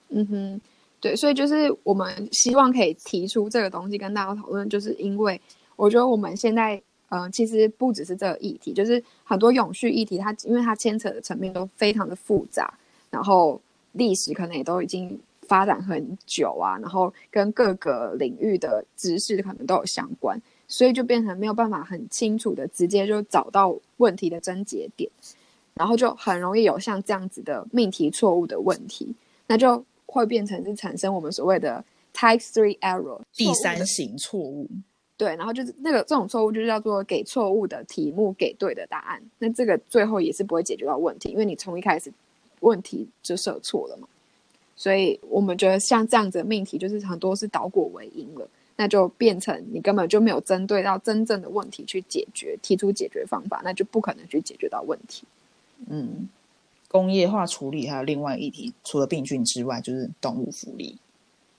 [0.10, 0.62] 嗯哼，
[1.02, 1.16] 对。
[1.16, 5.42] 所以，就是我们希望可以提出这个东西跟大家讨论，就是因为
[5.76, 6.80] 我觉得我们现在。
[7.12, 12.72] 嗯，其实不只是这个议题，就是很多永续议题，它因为它牵扯的层面都非常的复杂，
[13.10, 13.60] 然后
[13.94, 25.10] 历史可能也都已经发展很久啊，然后跟各个领域的知识可能都有相关，所以就变成没有办法很清楚的直接就找到问题的症结点，
[25.74, 29.14] 然后就很容易有像这样子的命题错误的问题，
[29.48, 31.84] 那就会变成是产生我们所谓的
[32.14, 34.70] Type Three Error 第三型错误。
[35.18, 39.22] 对，然后就是那个这种错误，就是叫做给错误的题目给对的答案。
[39.40, 42.14] 那这个最后也是不会解决到问题，因为你从一开始
[42.62, 44.08] 问题就设错了嘛。
[44.80, 55.26] 所以我们觉得像这样子的命题，就是很多是倒果为因了，那就变成你根本就没有针对到真正的问题去解决，提出解决方法，那就不可能去解决到问题。
[55.88, 56.30] 嗯，
[56.88, 60.98] 工业化处理还有另外一题，除了病菌之外，就是动物福利。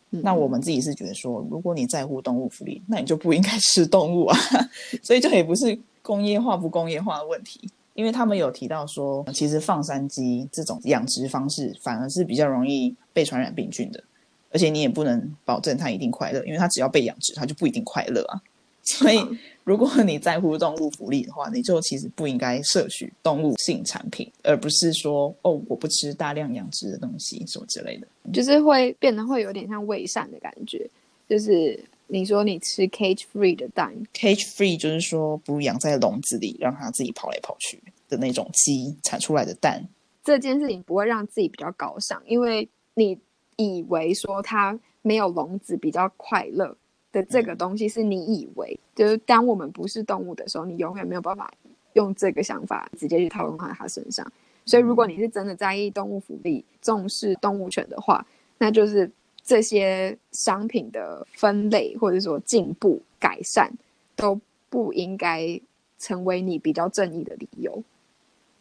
[0.08, 4.36] 那我们自己是觉得说，如果你在乎动物福利，那你就不应该吃动物啊。
[5.04, 7.60] 所以这也不是工业化不工业化的问题，
[8.00, 14.02] 因为他们有提到说，其实放山鸡这种养殖方式反而是比较容易被传染病菌的，
[14.50, 18.40] 而且你也不能保证它一定快乐，因为它只要被养殖，它就不一定快乐啊。
[18.82, 19.20] 所以。
[19.62, 30.84] 如果你在乎动物福利的话，你就其实不应该摄取动物性产品，而不是说哦，我不吃大量养殖的东西什么之类的，就是会变得会有点像伪善的感觉。
[31.28, 31.78] 就是
[32.10, 39.86] 你说你吃 cage free 的蛋，cage free 就是说不养在笼子里，让它自己跑来跑去的那种鸡产出来的蛋。
[40.24, 43.18] 这件事情不会让自己比较高尚，因为你
[43.56, 46.76] 以为说它没有笼子比较快乐。
[47.12, 51.52] 的这个东西是你以为，就是当我们不是动物的时候，你永远没有办法
[51.94, 54.24] 用这个想法直接去套用在它身上。
[54.64, 58.24] 所以，如果你是真的在意动物福利、重视动物权的话，
[58.58, 59.10] 那就是
[59.44, 63.72] 这些商品的分类或者说进步改善
[64.16, 65.60] 都不应该
[65.98, 67.82] 成为你比较正义的理由。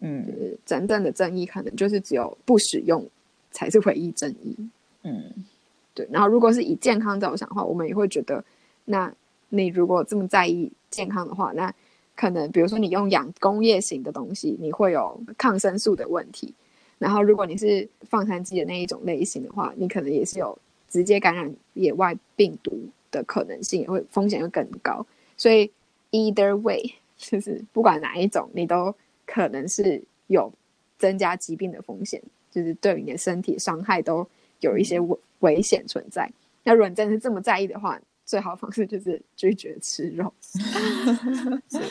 [0.02, 3.06] 嗯就是真正的正义可能就是只有不使用
[3.52, 4.56] 才是唯一正义。
[5.04, 5.34] 嗯
[5.94, 8.44] 对，然后如果是以健康着想的话，我们也会觉得，
[8.86, 9.14] 那
[9.50, 11.74] 你如果这么在意健康的话，那
[12.16, 16.54] 可能比如说你用养工业型的东西，你会有抗生素的问题。
[16.98, 20.58] 然后如果你是放山鸡的那一种类型的话，你可能也是有
[20.90, 25.06] 直接感染野外病毒的可能性，也会风险会更高。
[25.38, 25.72] 所以
[26.12, 26.84] either way，
[27.18, 28.94] 就是不管哪一种，你都
[29.26, 30.52] 可能是有
[30.98, 32.22] 增加疾病的风险，
[32.52, 34.28] 就是对你的身体伤害都
[34.60, 36.30] 有一些危危险存在。
[36.64, 40.34] 那如果你真的是这么在意的话，最好的方式就是拒绝吃肉。
[41.68, 41.84] 所以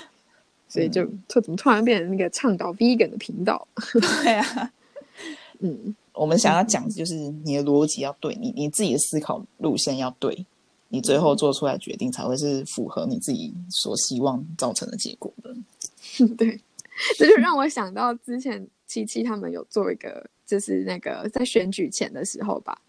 [0.68, 3.66] 所以就突怎么突然变成那个倡导 vegan 的频道？
[4.22, 4.72] 对啊，
[5.60, 10.46] 嗯，我们想要讲的就是你的逻辑要对，你你自己的思考路线要对，
[10.88, 15.54] 你最后做出来决定才会是符合你自己所希望造成的结果的。
[16.36, 16.60] 对，
[17.16, 22.80] 这就让我想到之前七七他们有做一个，就是那个在选举前的时候吧，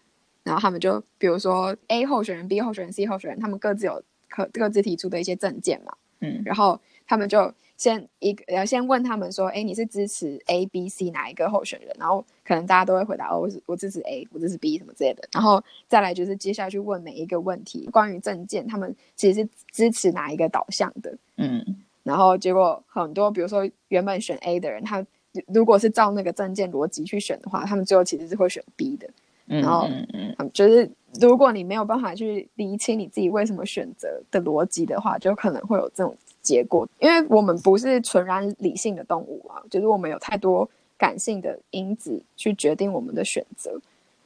[0.42, 11.88] 然后他们就比如说 A 候选人、B 候选人、C 候选人，他们各自有可各自提出的一些证件嘛，嗯然后他们就先一个要先问他们说，哎，你是支持 A、B、C 哪一个候选人？
[11.98, 15.26] 然后可能大家都会回答，哦，我是我支持 A，我支持 B 什么之类的。
[15.32, 21.16] 然后再来就是接下去问每一个问题，关于证件，他们其实是支持哪一个导向的。
[21.38, 21.64] 嗯
[22.02, 25.02] 然后结果很多，比如说原本选 A 的人，他
[25.46, 29.08] 如果是照那个证件逻辑去选的话，他们最后其实是会选 B 的。
[29.46, 30.88] 嗯然后嗯嗯嗯，就是
[31.18, 36.88] 如果你没有办法去理清你自己为什么选择的逻辑的话，就可能会有这种结果。
[36.98, 43.80] 因为我们不是纯然理性的动物啊，就是我们有太多感性的因子去决定我们的选择。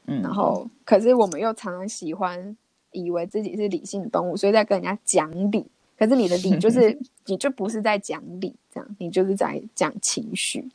[0.07, 2.57] 嗯，然后，可是我们又常常喜欢
[2.93, 5.67] 以为自己是理性的动物，所以在跟人家讲理。
[5.97, 10.69] 可是你的理 就是，你就不是在讲理，这样你就是在讲情绪。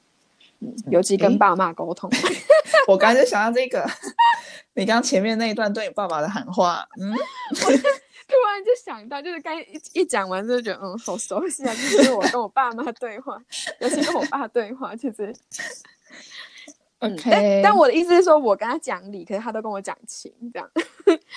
[0.62, 2.10] 嗯，尤其跟爸妈沟通，
[2.88, 3.86] 我刚才就想到这个，
[4.73, 7.13] 你刚刚前面那一段对你爸爸的喊话，嗯，
[8.30, 13.42] 突然就想到，就是刚一一讲完就觉得，嗯，好熟悉啊，就是我跟我爸妈对话，
[13.82, 15.34] 尤其跟我爸对话，其实，
[17.00, 20.70] 嗯 OK 但但我的意思是说，我跟他讲理，可是他都跟我讲情，这样，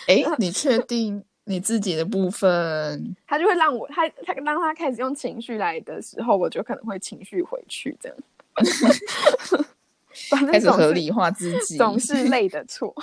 [0.07, 3.17] 哎， 你确定你自己的部分？
[3.27, 8.19] 他就会让我，他他当他开始用情绪来的时候，我就可能会情绪回去，这样，
[10.51, 12.95] 开始合理化自己，总是累的错。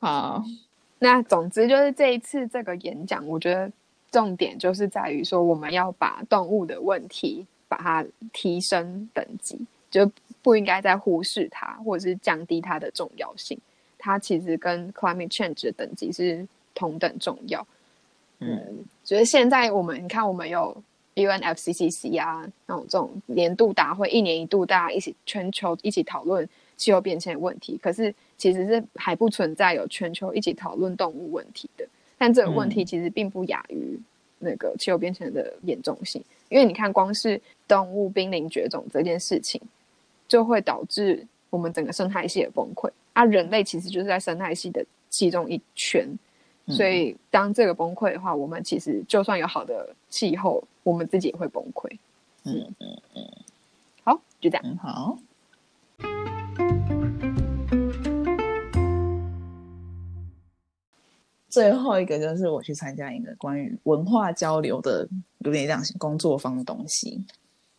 [0.00, 0.42] 好，
[1.02, 3.72] 那总之就是这一次这个演讲，我觉得
[4.10, 9.58] 重点就是在于说，我们要把动物的问题把它提升等级，
[9.90, 10.10] 就
[10.42, 13.58] 不应该再忽视它，或者是降低它的重要性。
[13.98, 17.66] 它其实跟 climate change 的等级是同等重要。
[18.38, 20.82] 嗯就是现在我们你看，我们有
[21.14, 31.86] UNFCCC 啊，那种这种年度大会，一年一度大家一起全球一起讨论气候变迁的问题，可是其实是还不存在有全球一起讨论动物问题的。
[32.16, 34.00] 但这个问题其实并不亚于
[34.38, 39.60] 那个气候变迁的严重性，因为你看，光是动物濒临绝种这件事情，
[40.26, 42.90] 就会导致我们整个生态系的崩溃。
[43.12, 46.08] 啊，人类其实就是在生态系的其中一圈，
[46.68, 51.90] 所以当这个崩溃的话，我们其实就算有好的气候，我们自己也会崩溃。
[52.44, 53.28] 嗯嗯嗯
[54.02, 54.62] 好，就这样。
[54.64, 55.18] 嗯，好。
[61.50, 65.06] 最后一个就是我去参加一个关于文化交流的
[65.40, 67.24] 有点像工作坊的东西。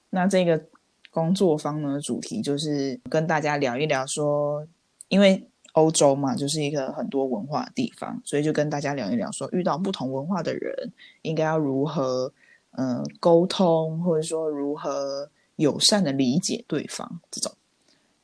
[0.10, 0.62] 那这个
[1.10, 4.68] 工作坊呢，主题就是跟大家聊一聊说，
[5.08, 12.32] 因为欧洲嘛，就是一个很多文化的地方，所以就跟大家聊一聊说，遇到不同文化的人应该要如何
[12.72, 17.52] 呃沟通，或者说如何友善的理解对方这种。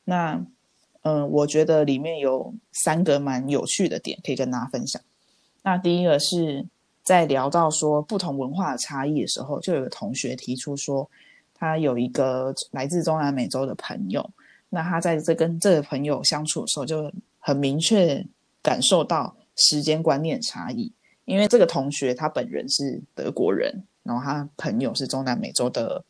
[0.04, 0.46] 那
[1.04, 5.02] 嗯、我觉得里面有三个蛮有趣的点可以跟大家分享。
[5.68, 6.66] 那第一个是
[7.04, 11.06] 在聊到说不同文化的差异的时候，就有个同学提出说，
[11.54, 14.26] 他有一个来自中南美洲的朋友，
[14.70, 18.26] 那他在这跟这个朋友相处的时候，就很明确
[18.64, 20.90] 感受到时间观念差异。
[21.26, 26.02] 因为这个同学他本人是德国人，然后他朋友是中南美洲的，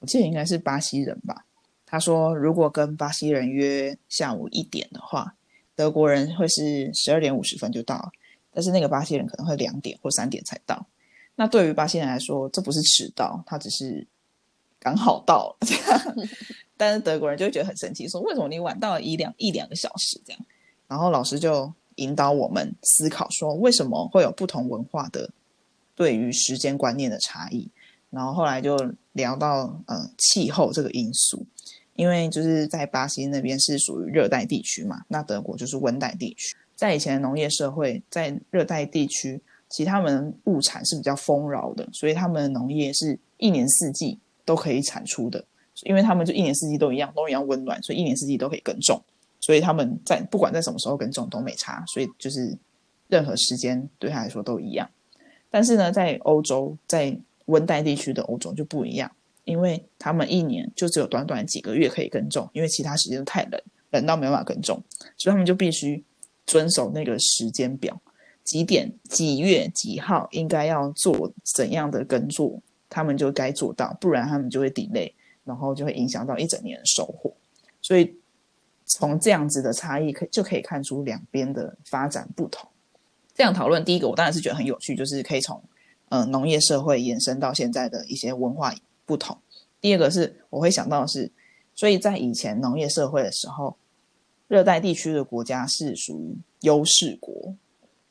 [0.00, 1.44] 我记得应该是巴西人吧。
[1.86, 5.36] 他说，如果跟巴西人约下午一点的话，
[5.76, 8.10] 德国人会是十二点五十分就到了，
[8.52, 10.86] 但是那个巴西人可能会两点或三点才到。
[11.36, 14.06] 那对于巴西人来说，这不是迟到，他只是
[14.78, 15.66] 刚好到了。
[16.76, 20.40] 但是德国人就会觉得很神奇，说为什么你晚到了一两一两个小时这样？
[20.88, 25.30] 然后老师就引导我们思考说，为什么会有不同文化的
[25.94, 27.70] 对于时间观念的差异？
[28.10, 28.76] 然后后来就
[29.12, 31.46] 聊到呃气候这个因素，
[31.94, 36.56] 因为就是在巴西那边是属于热带地区嘛，那德国就是温带地区。
[36.80, 45.44] 在以前的农业社会，在热带地区，其实他们物产是比较丰饶的，所以他们的农业是一年四季都可以产出的，
[45.82, 48.98] 因为他们就一年四季都一样，都一样温暖，所以一年四季都可以耕种，
[49.40, 52.56] 所以他们在不管在什么时候耕种都没差，所以就是
[53.08, 54.88] 任何时间对他来说都一样。
[55.50, 57.14] 但是呢，在欧洲，在
[57.44, 59.12] 温带地区的欧洲就不一样，
[59.44, 63.60] 因为他们一年就只有短短几个月可以耕种，因为其他时间太冷，
[63.90, 64.82] 冷到没办法耕种，
[65.18, 66.02] 所以他们就必须
[66.50, 67.96] 遵守那个时间表，
[68.42, 75.12] 几点几月几号应该要做怎样的耕作，他们就该做到，不然他们就会 delay，
[75.44, 77.32] 然后就会影响到一整年的收获。
[77.80, 78.12] 所以
[78.84, 82.68] 从这样子的差异，可就可以看出两边的发展不同。
[83.32, 85.62] 这样讨论，第一个我当然是觉得很有趣，就是可以从
[86.08, 88.74] 嗯农业社会延伸到现在的一些文化
[89.06, 89.38] 不同。
[89.80, 91.30] 第二个是我会想到的是，
[91.76, 93.76] 所以在以前农业社会的时候，
[94.50, 97.54] 热带地区的国家是属于优势国，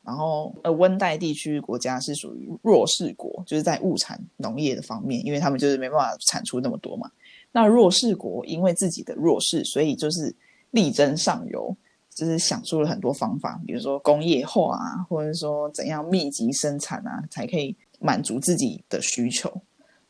[0.01, 7.11] 然后呃温带地区国家是属于弱势国，就是在物产农业的方面，因为他们就是没办法产出那么多嘛。
[7.51, 10.33] 那弱势国因为自己的弱势，所以就是
[10.71, 11.75] 力争上游。
[12.15, 19.49] 就是想出了很多方法，比如说工业化啊，或者说怎样密集生产啊，才可以满足自己的需求。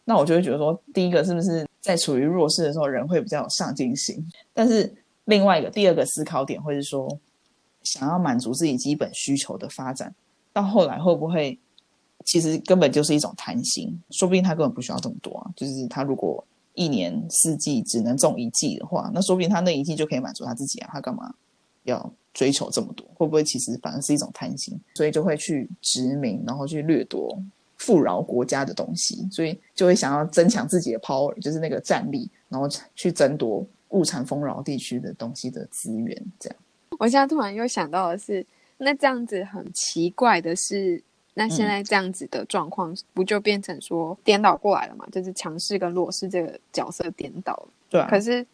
[0.06, 4.26] 那我就会觉得说，第一个是不是在处于弱势的时候，人会比较有上进心？
[4.56, 4.92] 但是
[5.30, 7.08] 另外一个第二个思考点，会是说，
[7.84, 10.14] 想要满足自己基本需求的发展，
[10.52, 11.58] 到后来会不会
[12.26, 13.98] 其实根本就是一种贪心？
[14.10, 15.52] 说不定他根本不需要这么多啊。
[15.56, 20.90] 就是他如果一年四季只能种一季的话，那说不定他那一季就可以满足他自己啊。
[20.92, 21.34] 他干嘛？
[21.84, 24.80] 要追求这么多，会不会其实反而是一种贪心？
[24.96, 27.42] 所以就会去殖民，然后去掠夺
[27.78, 36.22] 富饶国家的东西，所以就会想要增强自己的 power，就是那个战力，然后去争夺物产丰饶地区的东西的资源。
[36.40, 36.60] 这样，
[37.00, 38.46] 我现在突然又想到的是，
[38.78, 41.02] 那这样子很奇怪的是，
[41.34, 45.06] 那现在这样子的状况不就变成说颠倒过来了嘛？
[45.12, 47.68] 就是强势跟弱势这个角色颠倒了。
[47.90, 48.46] 对，可是。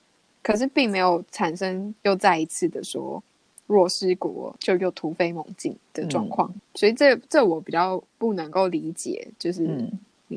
[0.47, 3.23] 可是并没有产生又再一次的说
[3.65, 9.89] 弱势国就又突飞猛进的状况，所以这这我比较不能够理解，就是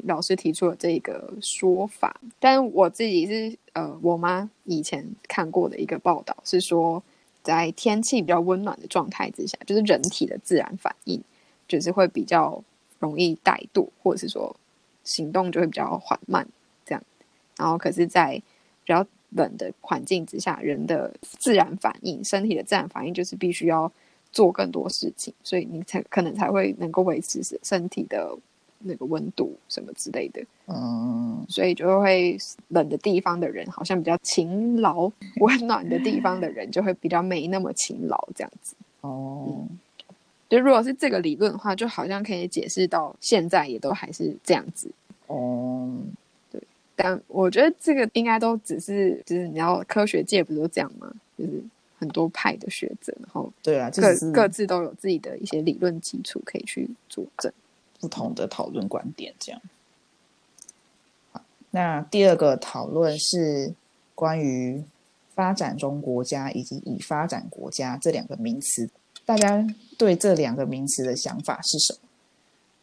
[0.05, 2.21] 老师提出了这个说法。
[2.39, 7.03] 但我自己是呃，我妈以前看过的一个报道是说，
[7.43, 11.23] 在天气比较温暖的状态之下，就是人体的自然反应
[11.67, 12.63] 就是会比较
[12.99, 14.55] 容易怠惰，或者是说
[15.05, 16.47] 行动就会比较缓慢
[16.85, 17.03] 这样。
[17.57, 18.41] 然后可是，在
[18.85, 23.91] 比较冷的环境之下，人的自然反应，身体的自然反应就是必须要
[24.33, 28.37] 做更多事情，所以你才可能才会能够维持身体的
[28.81, 30.43] 那个温度什么之类的。
[30.67, 32.37] 嗯，所以就会
[32.69, 35.11] 冷的地方的人好像比较勤劳，
[35.41, 38.75] 温暖的地方的人就会比较没那么勤劳，这样子。
[39.01, 39.67] 哦，
[40.49, 44.91] 就如果是这个理论的话，就好像可以解释到现在也都还是这样子。
[45.27, 45.91] 哦。
[46.51, 46.61] 对
[46.97, 51.13] 但我觉得这个应该都只是，就是你要科学界不都这样吗？
[51.39, 51.63] 就是
[51.97, 57.53] 很多派的学者，然后对啊，各各自都有自己的一些理论基础可以去佐证
[58.01, 59.35] 不同的讨论观点。
[59.39, 59.61] 这样，
[61.71, 63.75] 那第二个讨论是
[64.15, 64.83] 关于
[65.35, 68.89] 发展中国家以及已发展国家这两个名词，
[69.25, 71.99] 大家对这两个名词的想法是什么？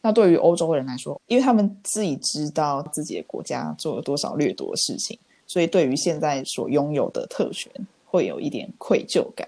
[0.02, 7.72] 那对于欧洲人来说，因为他们自己知道自己的国家做了多少掠夺的事情，所以对于现在所拥有的特权
[8.06, 9.48] 会有一点愧疚感。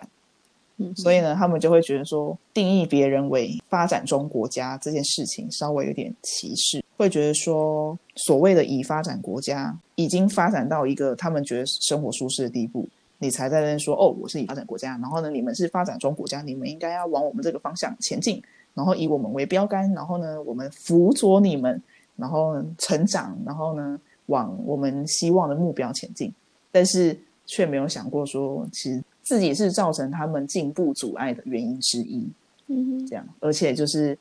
[0.78, 18.41] 嗯，所以呢，他们就会觉得说，定义别人为发展中国家这件事情稍微有点歧视，会觉得说，所谓的已发展国家已经发展到一个他们觉得生活舒适的地步，你才在那说哦，我是已发展国家，然后呢，你们是发展中国家，你们应该要往我们这个方向前进。
[18.75, 21.82] 然后以我们为标杆，然后呢，我们辅佐你们，
[22.15, 26.32] 然后成长，然后呢，往我们希望的目标前进。
[26.71, 32.25] 但是却没有想过说，其实自己是造成他们进步阻碍的原因之一。
[32.67, 34.17] 嗯，这样，而且就是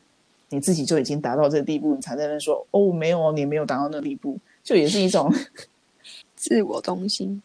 [0.49, 5.33] 你自己就已经达到这个地步，你才在那说哦，没有哦，你没有达到那个地步，就也是一种
[6.35, 7.41] 自我中心，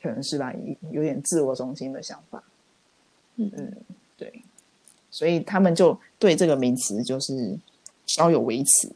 [0.00, 0.54] 可能是吧，
[0.90, 2.42] 有点自我中心的想法。
[3.36, 3.76] 嗯嗯，
[4.16, 4.42] 对。
[5.10, 7.54] 所以他们就对这个名词就是
[8.06, 8.90] 稍有微词。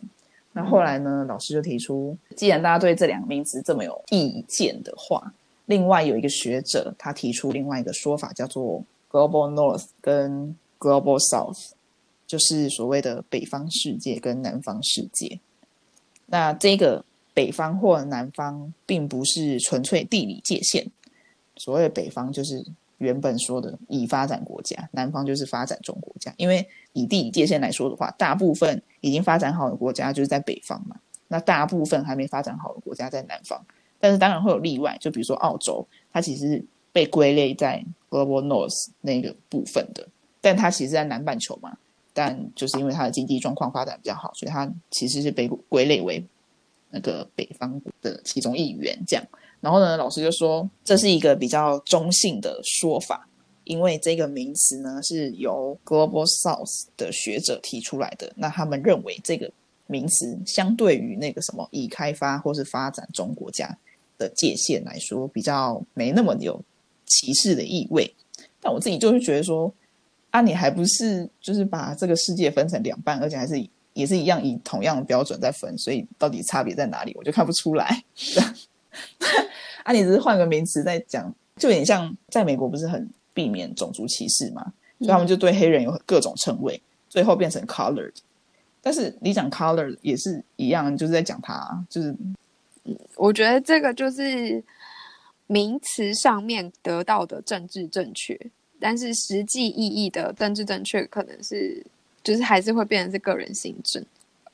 [0.53, 5.33] 那后来呢，老师就提出，既然大家对这两个名词这么有意见的话，
[5.67, 11.71] 另外有一个学者他提出另外一个说法，叫做 Global North 跟 Global South，
[12.27, 15.39] 就是所谓的北方世界跟南方世界。
[16.27, 17.05] 那这个
[17.35, 20.87] 北方或南方，并不是纯粹地理界限。
[21.57, 22.65] 所谓北方，就是
[22.99, 26.33] 原本说的已发展国家；南方就是发展中国家。
[26.37, 30.97] 因为以地理界限来说的话，大部分已经发展好的国家就是在北方嘛，
[31.29, 33.65] 那大部分还没发展好的国家在南方。
[34.03, 36.61] 但是当然会有例外，就比如说澳洲，它其实
[36.93, 37.81] 被归类在
[38.11, 40.05] Global North 那个部分的，
[40.41, 41.79] 但它其实在南半球嘛。
[42.13, 46.21] 但就是因为它的经济状况发展比较好，所以它其实是被归类为
[46.91, 48.99] 那个北方的其中一员。
[49.07, 49.25] 这样，
[49.61, 53.27] 然后呢，老师就说这是一个比较中性的说法，
[53.65, 58.31] 因为这个名词呢是由 Global South 的学者提出来的。
[58.37, 59.51] 那他们认为这个
[59.87, 63.75] 名词相对于那个什么已开发或是发展中国家
[64.23, 66.63] 的界限来说，比较没那么有
[67.07, 68.13] 歧视的意味。
[68.61, 69.73] 但我自己就是觉得说。
[70.33, 73.63] 啊，你还不是就是把这个世界分成两半，而且还是
[73.93, 78.03] 也是一样以同样的标准在分，所以到底差别在哪里，我就看不出来。
[79.85, 84.63] 啊，你只是换个名词在讲，就有点像在美国不是很避免种族歧视嘛，
[85.01, 88.15] 所以他们就对黑人有各种称谓，最后变成 colored。
[88.81, 92.17] 但是你讲 color 也是一样，就是在讲他，就是，
[93.17, 94.63] 我觉得这个就是
[95.47, 98.39] 名词上面得到的政治正确。
[98.81, 101.81] 但是实际意义的政治正确，可能是
[102.25, 104.05] 就是还是会变成是个人行政，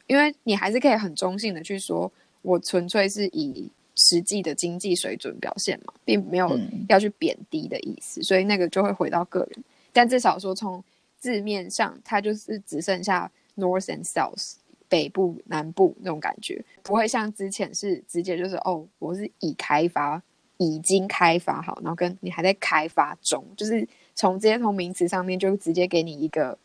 [0.06, 2.12] 因为你还是可以很中性的去说，
[2.42, 3.66] 我纯粹是以
[3.96, 6.60] 实际的经济水准表现嘛，并没有
[6.90, 9.64] 要去贬低的意思，所以那个就会回到个人。
[9.94, 10.84] 但至少说从
[11.18, 14.56] 字面上，它就是只剩下 North and South
[14.88, 20.22] 北部南部那种感觉，不会像之前是直接就是哦，我是已开发
[20.56, 23.88] 已经开发好，然后跟你还在开发中，就是。
[24.20, 26.58] 从这些从名词上面就直接给你一个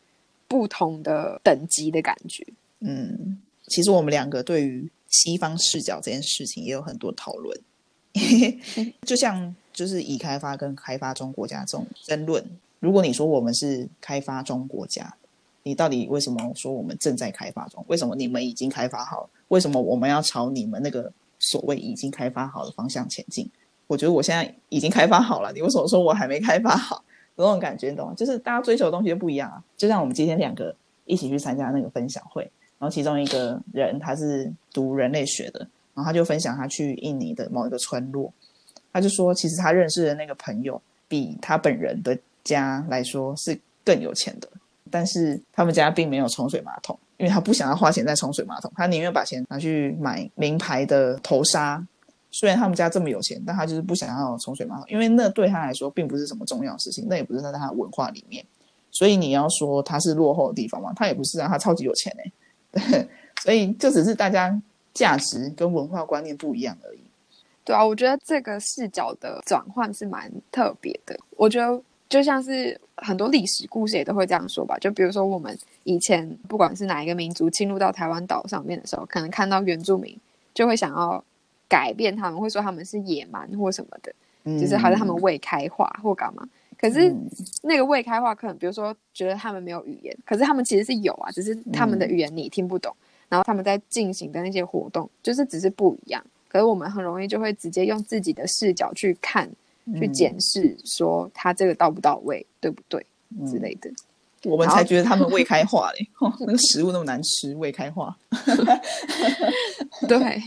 [0.48, 2.44] 不同的等级的感觉。
[2.80, 7.56] 嗯，其实我们两个对于西方视角这件事情也有很多讨论。
[9.06, 12.44] 就像就是已开发跟开发中国家这种争论，
[12.80, 15.14] 如果你说我们是开发中国家，
[15.64, 17.84] 你到底为什么说我们正在开发中？
[17.88, 19.30] 为什么你们已经开发好了？
[19.48, 23.50] 为什么我们要朝你们那个所谓已经开发好的方向前进？
[23.86, 27.02] 我觉得我现在已经开发好了，你为什么说我还没开发好？
[27.36, 28.14] 有种感觉，你懂吗？
[28.14, 29.60] 就是大家追求的东西不一样啊。
[29.76, 32.42] 就像我们今天两个一起去参加那个分享会，
[32.78, 35.60] 然后其中一个人他是读人类学的，
[35.94, 38.32] 然后他就分享他去印尼的某一个村落，
[38.92, 44.48] 他就说，其实他认识的那个朋友比他本人的家来说是更有钱的，
[44.94, 51.84] 但是他们家并没有冲水马桶，因为他不想要花钱在冲水马桶，他宁愿把钱拿去买名牌的头纱。
[52.30, 58.44] 虽然他们家这么有钱，但他就是不想要冲水马桶，因为那对他来说并不是什么重要的事情，那也不是在他的文化里面。
[58.92, 60.92] 所以你要说他是落后的地方吗？
[60.94, 63.08] 他也不是啊，他超级有钱哎。
[63.42, 64.56] 所以就只是大家
[64.92, 67.00] 价值跟文化观念不一样而已。
[67.64, 71.18] 对啊，我觉得这个视角的转换是蛮特别的。
[71.36, 74.76] 我觉得就像是很多历史故事也都会这样说吧。
[74.78, 80.18] 就比如说我们以前不管是哪一个民族侵入到台湾岛上面的时候，可能看到原住民
[80.52, 81.22] 就会想要。
[81.66, 84.12] 改变他们会说他们是野蛮或什么的，
[84.60, 86.46] 就是好像他们未开化或干嘛。
[86.78, 87.12] 可是
[87.62, 92.94] 那个未开化，可能比如说觉得他们没有语言，可是他们其实是有啊，只是他们的语言你听不懂。
[93.28, 96.22] 然后他们在进行的那些活动，就是只是不一样。
[96.48, 99.50] 可是我们很容易就会直接用自己的视角去看、
[99.98, 103.04] 去检视，说他这个到不到位，对不对
[103.46, 103.90] 之类的。
[104.44, 106.06] 我们才觉得他们未开化嘞，
[106.40, 108.16] 那个食物那么难吃，未开化。
[110.06, 110.42] 对。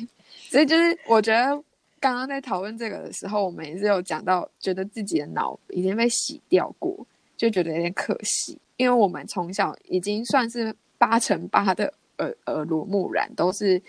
[0.50, 1.62] 所以就是我觉得
[2.00, 6.96] 刚刚在讨论这个的时候，我们也是有讲到，觉得自己的脑已经被洗掉过，
[7.36, 8.58] 就觉得有点可惜。
[8.78, 13.82] 因为我们从小已经算是八成八的耳耳濡目染，都是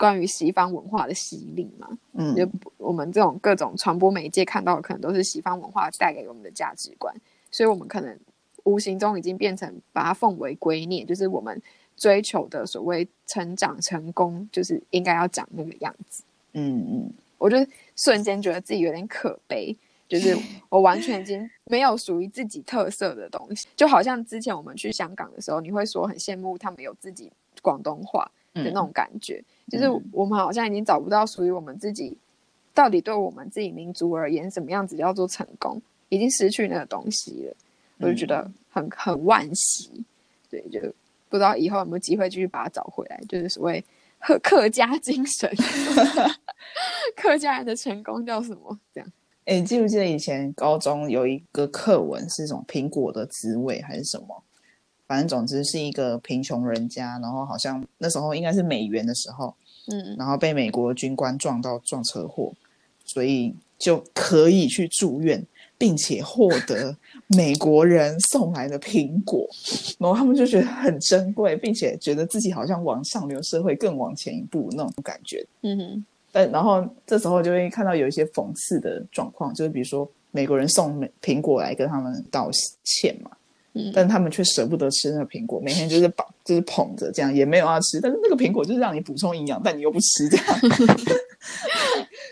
[0.00, 1.86] 关于西方文化的洗礼嘛。
[2.14, 2.48] 嗯，就
[2.78, 7.14] 我们这种各种传播媒介看到的，可能都是西方文化带给我们的价值观，
[7.50, 8.18] 所以我们可能
[8.64, 11.60] 无形中已经变成把它奉为圭臬，就是我们。
[11.96, 16.22] 追求的所谓成长成功，就是应该要长那个样子。
[16.54, 17.58] 嗯嗯，我就
[17.94, 19.76] 瞬间觉得自己有点可悲，
[20.08, 20.34] 就是
[20.70, 23.68] 我完全已经没有属于自己特色的东西。
[23.76, 27.30] 就好像之前我们去香港的时候，你会说很羡慕他们有自己
[27.60, 32.16] 广东话的那种感觉，就是我们好像已经找不到属于我们自己，
[32.74, 37.56] 到底对我们自己民族而言，什么样子叫做成功，已经失去那个东西了。
[37.98, 40.04] 我就觉得很很惋惜，
[40.50, 40.80] 对，就。
[41.28, 43.84] 不知道以后有没有机会继续把它找回来，就是所谓
[44.18, 45.48] 客客家精神，
[47.14, 48.76] 客家人的成功叫什么？
[48.92, 49.08] 这样？
[49.44, 54.42] 哎，记不记得以前高中有一个课文是什么苹果的滋味还是什么？
[55.10, 59.52] 反正总之是一个贫穷人家，然后好像那时候应该是美元的时候，
[59.88, 62.52] 嗯然后被美国军官撞到撞车祸，
[63.04, 65.44] 所以就可以去住院，
[65.76, 66.96] 并且获得
[67.36, 69.44] 美国人送来的苹果，
[69.98, 75.44] 然后他们就觉得很珍贵，并且觉得自己好像往上流社会更往前一步那种感觉。
[75.62, 76.06] 嗯哼。
[76.30, 82.48] 但然后这时候就会看到有一些讽刺的状况，就是比如说美国人送美苹果来跟他们道
[82.84, 83.32] 歉嘛，
[83.72, 90.46] 嗯但他们却舍不得吃那个苹果，每天就是绑就是捧着这样，也没有要吃，但是那个苹果就是让你补充营养，但你又不吃这样。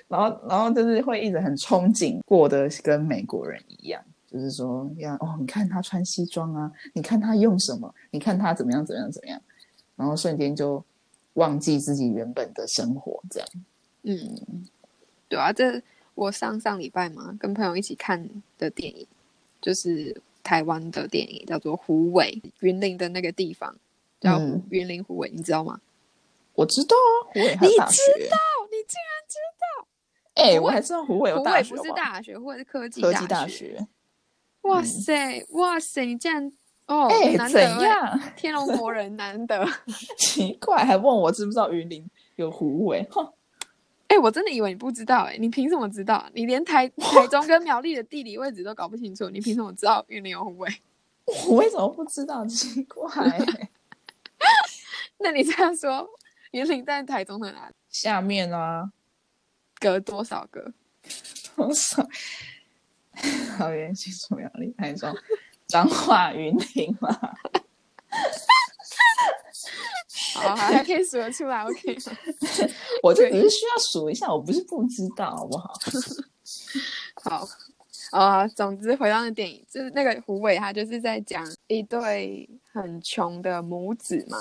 [0.09, 9.41] 然后，然后就是会一直很憧憬过得跟美国人一样，就是说要哦，你看他穿西装啊，你看他用什么，你看他怎么样怎么样怎么样，
[9.97, 10.82] 然后瞬间就
[11.34, 13.49] 忘记自己原本的生活，这样。
[14.03, 14.66] 嗯，
[15.28, 15.80] 对啊，这
[16.14, 18.28] 我上上礼拜嘛，跟朋友一起看
[18.59, 19.07] 的电影，
[19.61, 23.76] 就是台湾的电影，叫做《虎尾》，云林的那个地方
[24.18, 25.78] 叫嗯云林虎尾，你知道吗？
[26.55, 28.01] 我知道啊，湖北还有你大学。
[28.01, 29.86] 哦，你竟然知道
[30.42, 33.46] 哎、我还知道虎尾不大学好好是大学，或者是科技科技大大。
[33.46, 33.86] 学。
[34.62, 36.51] 哇塞，哇塞，你竟然
[36.86, 38.20] 哦，哎、怎难得欸样？
[38.34, 39.68] 天龙国人难得。
[40.16, 43.07] 奇怪，还问我知不知道云林有虎尾？
[43.11, 43.30] 哼，
[44.09, 46.29] 哎、我真的以为你不知道、哎，你凭什么知道？
[46.35, 50.69] 你连台台中跟苗栗的地理位置都搞不清楚，你凭什么知道云林有虎尾？
[51.49, 52.45] 我为什么不知道？
[52.47, 53.07] 奇怪、
[55.19, 56.09] 那你这样说，
[56.53, 57.75] 云林在台中的哪里？
[57.91, 58.91] 下面啊，
[59.79, 60.73] 隔多少个？
[61.55, 62.07] 多少？
[63.59, 65.15] 桃园、新竹、苗栗、台中、
[65.67, 67.37] 彰化、云林嘛。
[70.39, 72.12] 好，好，还 可以数得出来，OK 吗。
[73.03, 75.72] 我就只是需要数一下，我不是不知道，好不好？
[77.22, 77.49] 好，
[78.11, 84.39] 啊、总之回到那电影，就是那个胡伟，他就是在讲一对很穷的母子嘛，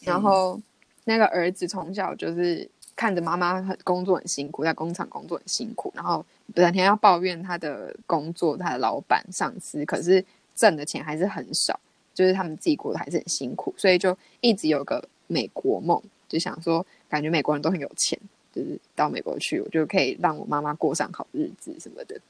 [0.00, 0.60] 然后
[1.04, 6.24] 那个儿子从小就是看着妈妈很工作很辛苦，在工厂工作很辛苦，然后
[6.54, 10.24] 整天要抱怨他的工作，他的老板、上司，可是
[10.54, 11.78] 挣的钱还是很少，
[12.14, 18.18] 就是他们自己过得还是很辛苦，所以就一直有个美国梦，就想说，感觉美国人都很有钱，
[18.52, 22.20] 就是到美国去，我就可以让我妈妈过上好日子什么的。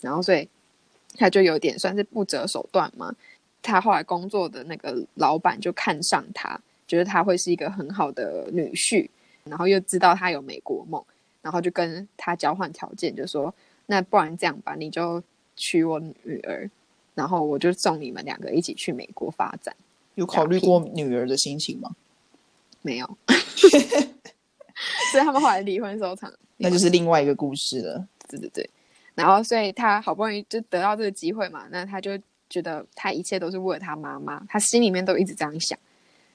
[0.00, 0.48] 然后所以
[1.14, 3.14] 他就有点算是不择手段嘛。
[3.60, 9.08] 他后来工作的那个老板就看上他，觉得他会是一个很好的女婿，
[9.44, 11.02] 然后又知道他有美国梦，
[11.42, 13.52] 然后就跟他交换条件，就说
[13.86, 15.20] 那不然这样吧，你就
[15.56, 16.70] 娶我女儿，
[17.16, 19.74] 然后我就送你们两个一起去美国发展。
[20.14, 21.90] 有考虑过女儿的心情吗？
[22.82, 23.06] 没有，
[25.12, 26.32] 所以他们后来离婚收场。
[26.56, 28.06] 那就是另外一个故事了。
[28.28, 28.68] 对对对，
[29.14, 32.18] 然后所以他好不容易就得到这个机会嘛，那他就
[32.50, 35.78] 觉得他一切都是为了他妈妈，他心里面都一直这样想。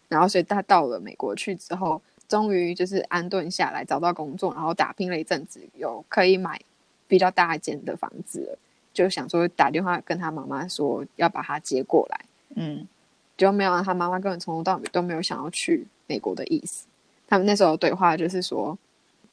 [0.08, 6.60] 然后所以他到了美国去之后，终于就是安顿下来，找到工作，然后打拼了一阵子，有可以买
[7.08, 8.58] 比较大间的房子了，
[8.94, 12.26] 就想说打电话跟他妈妈说要把他接过来。
[12.56, 12.88] 嗯，
[13.36, 16.86] 就没有让他妈妈根本从头到尾都没有想要去美国的意思。
[17.28, 18.78] 他们那时候对话就是说，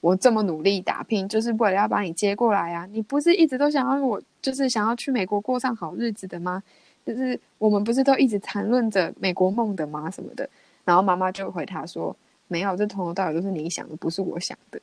[0.01, 2.87] 我这么努力打拼，就是为了要把你接过来啊！
[2.91, 6.63] 你不是一直都想要我，就是想要去美国过上好日子的吗？
[7.05, 10.11] 就是我们不是都一直谈论着美国梦的吗？
[10.11, 10.49] 什么的。
[10.85, 12.17] 然后妈妈就回他说，
[12.49, 14.81] 没有，这从头到尾都是你想的，不是我想的。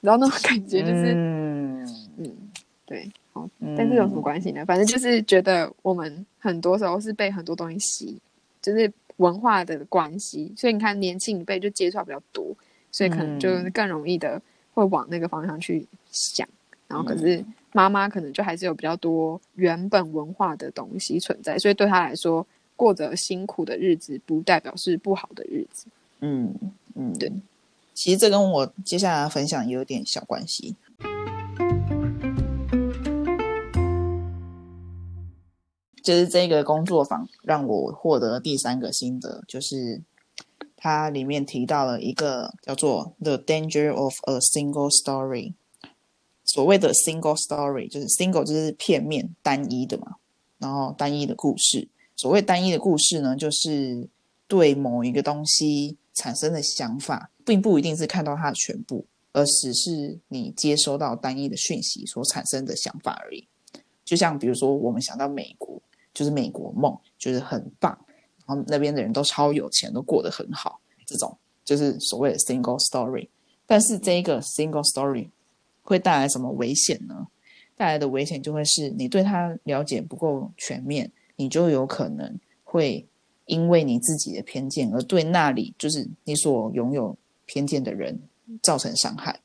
[0.00, 1.86] 然后那种感觉就是，嗯，
[2.18, 2.36] 嗯，
[2.84, 4.64] 对，好，嗯但是有什么关系呢？
[4.66, 8.18] 反正就是觉得我们很多时候是被很多东西吸，
[8.60, 12.54] 就是文化的关系，所以你看年轻一辈就接触比较多，
[12.90, 14.40] 所以可能就嗯更容易的
[14.74, 16.48] 会往那个方向去想。
[16.88, 22.46] 然后可嗯是妈妈可能就还是有比较多原本文化的东西存在，所以对她来说，
[22.76, 25.86] 过着辛苦的日子不代表是不好的日子。
[26.20, 26.54] 嗯
[26.94, 27.32] 嗯，对。
[27.94, 30.74] 其实这跟我接下来分享也有点小关系。
[36.02, 40.02] 就是这个工作坊让我获得第三个心得，就是
[40.76, 45.54] 它里面提到了一个叫做 “the danger of a single story”。
[46.44, 50.16] 所谓的 single story 就是 single 就是片面单一的嘛，
[50.58, 51.88] 然后单一的故事。
[52.16, 54.06] 所谓单一的故事呢，就是
[54.46, 63.46] 对某一个东西产生的想法，并不一定是看到它的全部，而只是你接收到单一的讯息所产生的想法而已。
[64.04, 65.80] 就像比如说，我们想到美国，
[66.14, 67.96] 就是美国梦，就是很棒，
[68.46, 73.28] 然后那边的人都超有钱，都过得很好，这种就是所谓的 single story。
[73.66, 75.28] 但是这个 single story
[75.82, 77.28] 会带来什么危险呢？
[77.76, 83.06] 带来的危险就会是你对他了解不够全面，你就有可能会
[83.46, 88.20] 因为你自己的偏见而对那里就是你所拥有偏见的人
[88.62, 89.40] 造成伤害。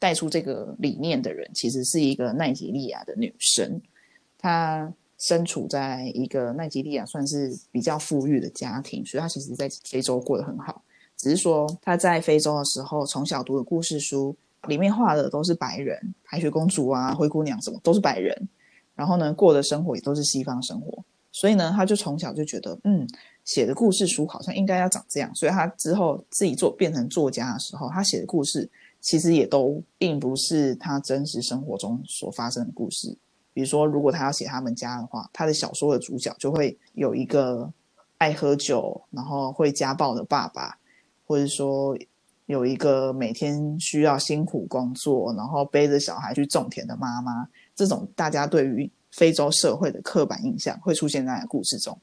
[0.00, 3.80] 带出这个理念的人，其实是一个奈及利亚的女生，
[4.38, 10.82] 她身处在一个奈及利亚算是比较富裕的家庭，所以他其实在非洲过得很好。
[11.16, 14.34] 只是说他在非洲的时候，从小读的故事书
[14.68, 18.48] 里面画的都是白人，白雪公主啊、灰姑娘什么都是白人，
[18.94, 23.06] 然后呢过的生活也都是西方生活，所以呢，他就从小就觉得，嗯，
[23.44, 25.34] 写的故事书好像应该要长这样。
[25.34, 28.70] 所以他之后自己做变成作家的时候，他写的故事。
[29.00, 33.16] 其实也都并不是他真实生活中所发生的故事。
[33.52, 37.70] 比如说，如果他要写他们家的话，他的小说的主角就会有一个
[38.18, 40.76] 爱喝酒、然后会家暴的爸爸，
[41.26, 41.96] 或者说
[42.46, 47.48] 有一个每天需要辛苦工作，然后背着小孩去种田的妈妈。
[47.74, 51.98] 这种大家对于非洲社会的刻板印象会出现在故事中。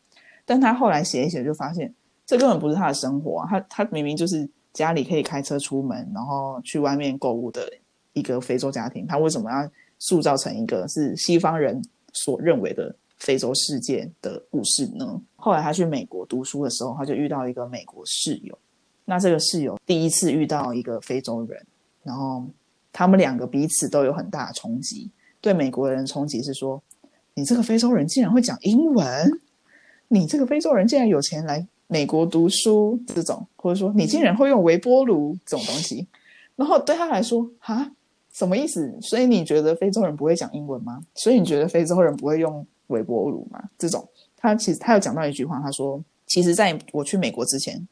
[0.46, 1.94] 但他后来写一写，就发现
[2.26, 3.46] 这根本不是他的生活！
[3.50, 4.50] 他他明明就是。
[4.76, 7.66] 家里可以开车出门，然后去外面购物的
[8.12, 9.72] 一个非洲家庭，他为什么要
[10.08, 11.82] 塑造成一个是西方人
[12.14, 15.22] 所认为的非洲世界的故事呢？
[15.36, 18.58] 后来他去美国读书的时候，他就遇到一个美国室友。
[19.06, 21.66] 那这个室友第一次遇到一个非洲人，
[22.04, 22.46] 然后
[22.92, 25.10] 他们两个彼此都有很大的冲击。
[25.42, 26.82] 对美国人冲击是说
[27.36, 29.40] ：“你这个非洲人竟然会讲英文，
[30.08, 36.08] 你这个非洲人竟然有钱来。”美国读书这种，或者说你竟然会用微波炉这种东西，
[36.56, 37.92] 然后对他来说，哈，
[38.36, 38.94] 什么意思？
[39.02, 41.02] 所以你觉得非洲人不会讲英文吗？
[41.16, 43.64] 所以你觉得非洲人不会用微波炉吗？
[43.78, 47.88] 这种，他其实他有讲到一句话，他说，其实在我去美国之前，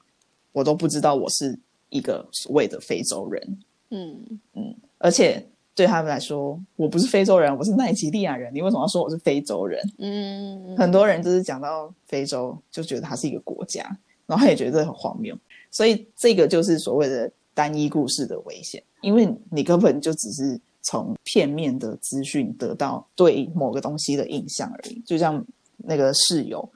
[0.51, 1.57] 我都不知道我是
[1.89, 3.57] 一个所谓的非洲人。
[3.91, 5.43] 嗯嗯，而且。
[5.75, 8.53] 对他们来说，我不是非洲人，我是奈及利亚人。
[8.53, 9.81] 你为什么要说我是非洲人？
[9.97, 13.81] 嗯，很多人就是讲到非洲，就觉得它是一个国家，
[14.27, 15.35] 然后他也觉得很荒谬。
[15.71, 24.99] 所以这个就是所谓的单一故事的危险，因为你根本就只是从片面的资讯得到对某个东西的印象而已。
[25.05, 25.45] 就像
[25.77, 26.67] 那个室友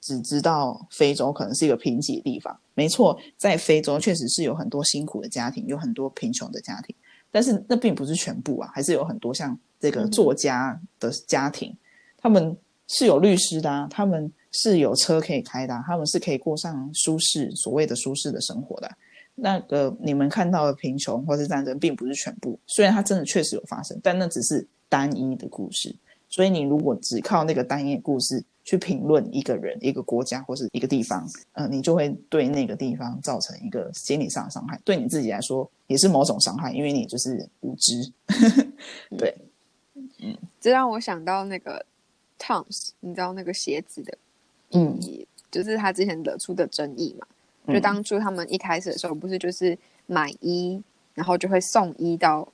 [0.00, 6.94] 只知道非洲可能是一个贫瘠的地方，没错，在非洲确实是有很多辛苦的家庭，有很多贫穷的家庭。
[7.30, 11.74] 但是那并不是全部啊，还是有很多像这个作家的家庭，
[12.18, 12.56] 他们
[12.88, 18.90] 是有律师的，他们是有车可以开的，他们是可以过上舒适所谓的舒适的生活的。
[19.34, 25.94] 那个你们看到的贫穷或是战争，并不是全部，虽然它真的确实有发生，但那只是单一的故事。
[26.28, 38.10] 所以你如果只靠那个单一的故事去评论一个人、一个国家或是一个地方，呃，你就会对那个地方造成一个心理上的伤害，对你自己来说也是某种伤害，因为你就是无知。
[39.18, 39.36] 对，
[40.20, 41.84] 嗯，这让我想到那个
[42.38, 44.16] Toms，你知道那个鞋子的
[44.70, 44.98] 嗯，
[45.50, 47.26] 就是他之前惹出的争议嘛。
[47.68, 50.82] 就当初他们一开始的时候，不是就是买衣，
[51.14, 52.46] 然后就会送衣到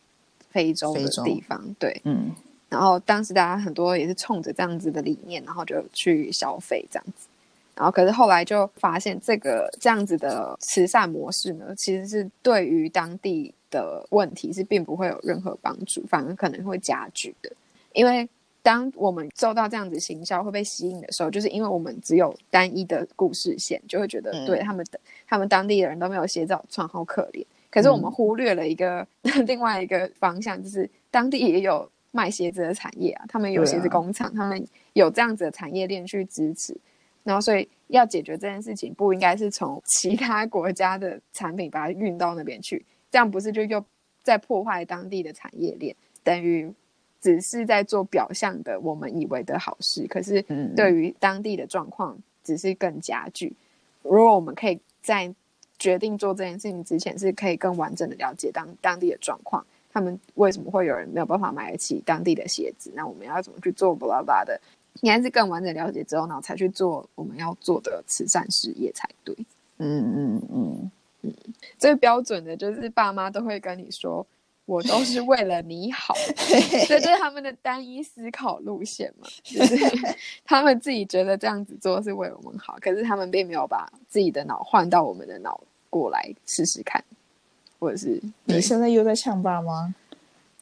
[0.50, 2.32] 非洲的地方，对，嗯。
[2.68, 7.26] 然后当时大家很多也是冲着这样子的理念，然后就去消费这样子。
[7.74, 17.50] 然后可是后来就发现，这个这样子的慈善模式呢，其实是对于当地的问题是并不会有任何帮助，反而可能会加剧的。
[17.94, 18.28] 因为
[18.62, 27.44] 当我们受到这样子行销会被吸引的时候，就是因为我们只有单一的故事线，就会觉得对他们的他们当地的人都没有鞋子穿，好可怜。
[27.70, 29.06] 可是我们忽略了一个
[29.46, 31.90] 另外一个方向，就是当地也有。
[32.10, 36.74] 卖鞋子的产业啊，他们有鞋子工厂，他们有这样子的产业链去支持，
[37.22, 43.84] 然后所以要解决这件事情，不应该是从 其他国家的产品把它运到那边去，这样不是就又
[44.22, 45.94] 在破坏当地的产业链，
[46.24, 46.72] 等于
[47.20, 50.42] 只是在做表象的我们以为的好事，可是
[50.76, 53.52] 对于当地的状况只是更加剧。
[54.02, 55.34] 如果我们可以在
[55.78, 59.64] 决定做这件事情之前，是可以更完整的了解当当地的状况。
[59.90, 62.92] 他们为什么会有人没有办法买得起当地的鞋子？
[62.94, 63.94] 那我们要怎么去做？
[63.94, 64.60] 巴拉巴拉的，
[65.00, 69.34] 应该是更完整了解之后，然后才去做我们要做的慈善事业才对。
[69.78, 70.90] 嗯嗯嗯
[71.22, 71.34] 嗯，
[71.78, 74.24] 最标准的就是爸妈都会跟你说，
[74.68, 76.14] 我都是为了你好，
[76.86, 79.26] 这就是他们的单一思考路线嘛。
[79.42, 79.76] 就是
[80.44, 85.58] 他们自己觉得这样子做是为我们好，可是他们并没有把自己的脑换到我们的脑
[85.88, 87.02] 过来试试看。
[87.80, 89.94] 或者是你现在又在呛爸妈，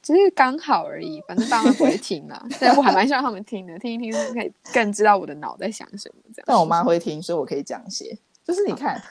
[0.01, 2.47] 只是刚好而已，反正爸妈不会听啊。
[2.61, 6.45] 但我还蛮希望他们听的，听一听可以更知道我的脑在想什么这样。
[6.47, 8.17] 但我妈会听，所以我可以讲些。
[8.45, 9.03] 就是你看，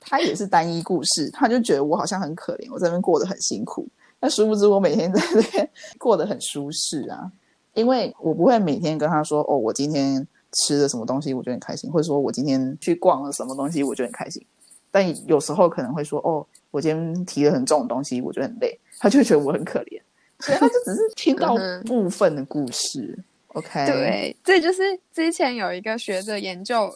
[0.00, 3.86] 他也是单一故事，他就觉得我好像很可怜，我这边过得很辛苦。
[4.24, 5.68] 那殊不知我每天在这边
[6.00, 7.30] 过得很舒适啊，
[7.74, 14.42] 因为我不会每天跟他说哦，我今天吃了什么东西，我就很开心，或者说我今天去逛了什么东西，我就很开心。
[14.90, 16.46] 但有时候可能会说哦。
[16.70, 20.00] 我今天提了很重的东西，我觉得很累，他就会觉得我很可怜，
[20.40, 21.56] 所以他就只是听到
[21.86, 23.16] 部分的故事。
[23.46, 26.92] OK，对，这就是之前有一个学者研究，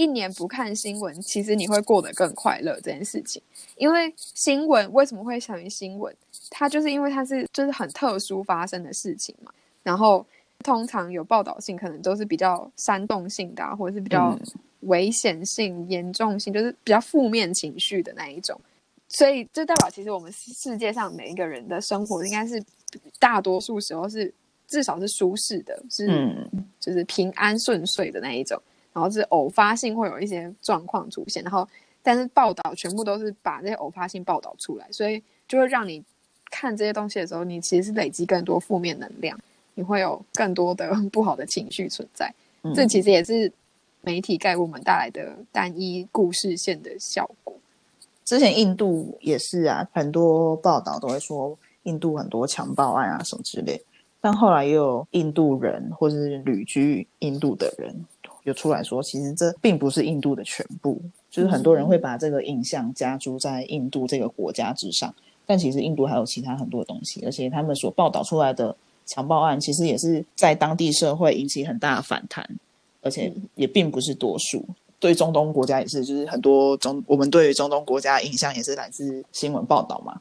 [0.00, 3.42] 一年不看新闻，其实你会过得更快乐这件事情。
[3.76, 6.14] 因为新闻为什么会想于新闻？
[6.48, 9.52] 它就是因为它是就是很特殊发生的事情嘛。
[9.82, 10.24] 然后
[10.64, 14.38] 通常有报道性，可能都是比较煽动性的，或者是比较
[14.80, 18.58] 危险性、严重性，就是比较负面情绪的那一种。
[19.08, 22.62] 所以这代表，其实我们世界上每一个人的生活，应该是
[23.18, 24.32] 大多数时候是。
[24.70, 26.06] 至少是舒适的，是
[26.78, 28.56] 就是平安顺遂的那一种，
[28.92, 31.66] 然后是偶发性会有一些状况出现，然后
[32.02, 36.02] 但是报道全部都是把这些偶发性报道出来，所以就会让你
[36.50, 39.38] 看这些东西的时候，你其实是累积更多负面能量，
[39.74, 42.32] 你会有更多的 不好的情绪存在。
[42.74, 43.50] 这其实也是
[44.02, 47.54] 媒体给我们带来的单一故事线的效果。
[48.24, 53.82] 之前印度也是啊，很多报道都会说印度很多强暴案啊什么之类。
[54.20, 58.04] 但后来也有印度人或者是旅居印度的人，
[58.44, 65.14] 就出来说，其实这并不是印度的全部，就是很多人会把这个印象加诸在印度这个国家之上。
[65.46, 68.74] 但其实印度还有其他很多东西，而且他们所报道出来的
[69.04, 72.48] 强暴案，其实也是在当地社会引起很大的反弹，
[73.02, 74.64] 而且也并不是多数。
[75.00, 80.20] 对中东国家也是，就是很多中我们对中东国家印象也是来自新闻报道嘛。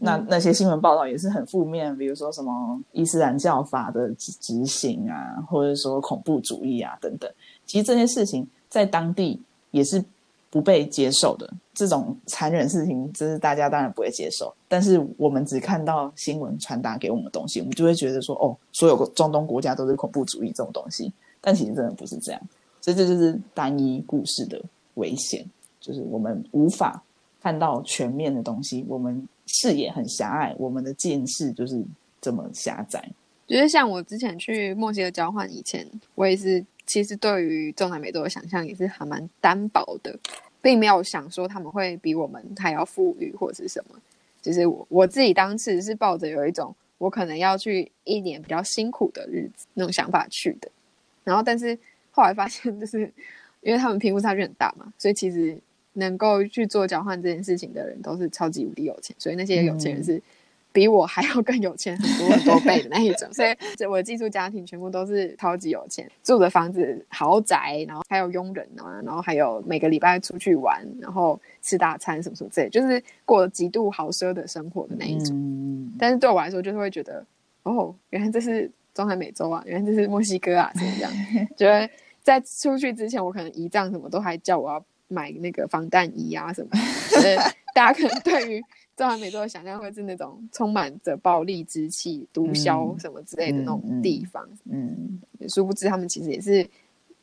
[0.00, 7.28] 那那些新闻报道也是很负面，比如说什么伊斯兰教法的执执行啊，或者说恐怖主义啊等等。
[7.68, 9.40] 其实这些事情在当地
[9.70, 10.04] 也是
[10.50, 14.52] 不被接受的，这种残忍事情，就是大家当然不会接受。
[14.66, 21.12] 但是我们只看到新闻传达给我们的东西，我们就会觉得说，哦，所有中东国家都是恐怖主义这种东西。
[21.40, 22.40] 但其实真的不是这样，
[22.80, 24.60] 所以这就是单一故事的
[24.94, 25.48] 危险，
[25.80, 27.00] 就是我们无法
[27.40, 29.24] 看到全面的东西，我们。
[29.50, 31.82] 视野很狭隘，我们的见识就是
[32.20, 33.02] 这么狭窄。
[33.46, 40.18] 就是像我之前去墨西哥交换以前，我也是其实对于中南美洲的想象也是还蛮单薄的，
[40.60, 43.94] 并没有想说他们会比我们还要富裕或者是什么。
[44.42, 50.68] 就是我我自己当时是抱着有一种我可能要去一年比较辛苦的日子那种想法去的，
[51.22, 51.78] 然后但是
[52.10, 53.00] 后来发现，就是
[53.62, 55.56] 因为他们贫富差距很大嘛，所以其实。
[55.94, 60.22] 能够去做交换这件事情的人都是超级无敌有钱，所以那些有钱人是
[60.72, 63.28] 比我还要更有钱很多很多倍的那一种。
[63.34, 63.56] 所以
[63.86, 75.92] 我的寄宿家庭全部都是超级有钱，住的房子豪宅，然后还有佣人啊，然后还有每个礼拜出去玩，然后吃大餐什么什么之类，就是过极度豪奢的生活的那一种。
[75.98, 77.24] 但是对我来说，就是会觉得
[77.62, 81.10] 哦，原来这是中南美洲啊，原来这是墨西哥啊，这样。
[81.56, 81.88] 觉得
[82.22, 84.84] 在出去之前，我可能仪仗什么都还叫我要。
[85.10, 86.70] 买那个防弹衣啊什么，
[87.74, 88.62] 大家可能对于
[88.98, 94.44] 中南美洲的想象会是那种充满着暴力之气、毒枭什么之类的那种地方。
[94.64, 96.68] 嗯，殊不知他们其实也是，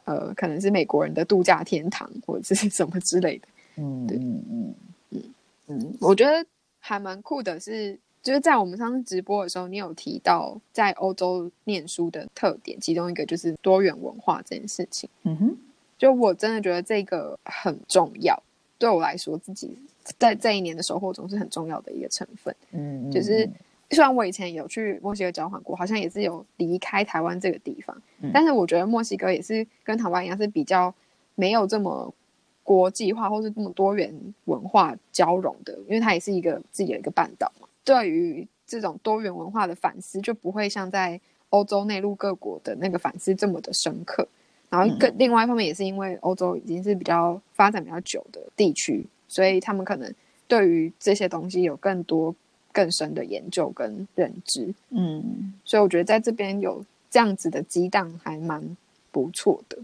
[0.05, 3.47] 呃，可能是美国人的度假天堂或者是什么之类的。
[3.75, 4.75] 嗯，对，嗯嗯
[5.09, 5.23] 嗯
[5.67, 6.47] 嗯，我觉得
[6.79, 15.09] 还蛮酷的，是就是在我们上次直播的时候，你有提到在欧洲念书的特点，其中一个就是多元文化这件事情。
[15.23, 15.57] 嗯哼。
[15.97, 18.37] 就我真的觉得这个很重要，
[18.77, 19.77] 对我来说，自己
[20.17, 22.55] 在这一年的收获中是很重要的一个成分。
[22.71, 23.49] 嗯，就是
[23.89, 27.95] 虽然我以前有去墨西哥交换过，好像也是有离开台湾这个地方，
[28.33, 30.93] 但是我觉得墨西哥也是跟台湾一样，是比较
[31.35, 32.13] 没有这么
[32.63, 34.13] 国际化或是这么多元
[34.45, 37.67] 文化交融的，因为它也是一个自己的一个半岛嘛。
[37.83, 44.27] 对于这种多元文化的反思，就不会像在欧洲内陆各国的那个反思这么的深刻。
[44.75, 50.13] 然后，更另外一方面也是因为欧洲已经是比较发展比较久的地区，所以他们可能
[50.47, 52.35] 对于这些东西有更多
[52.71, 54.73] 更深的研究跟认知。
[54.89, 58.77] 嗯，所以我觉得在这边有这样子的激荡还蛮
[59.11, 59.77] 不错的。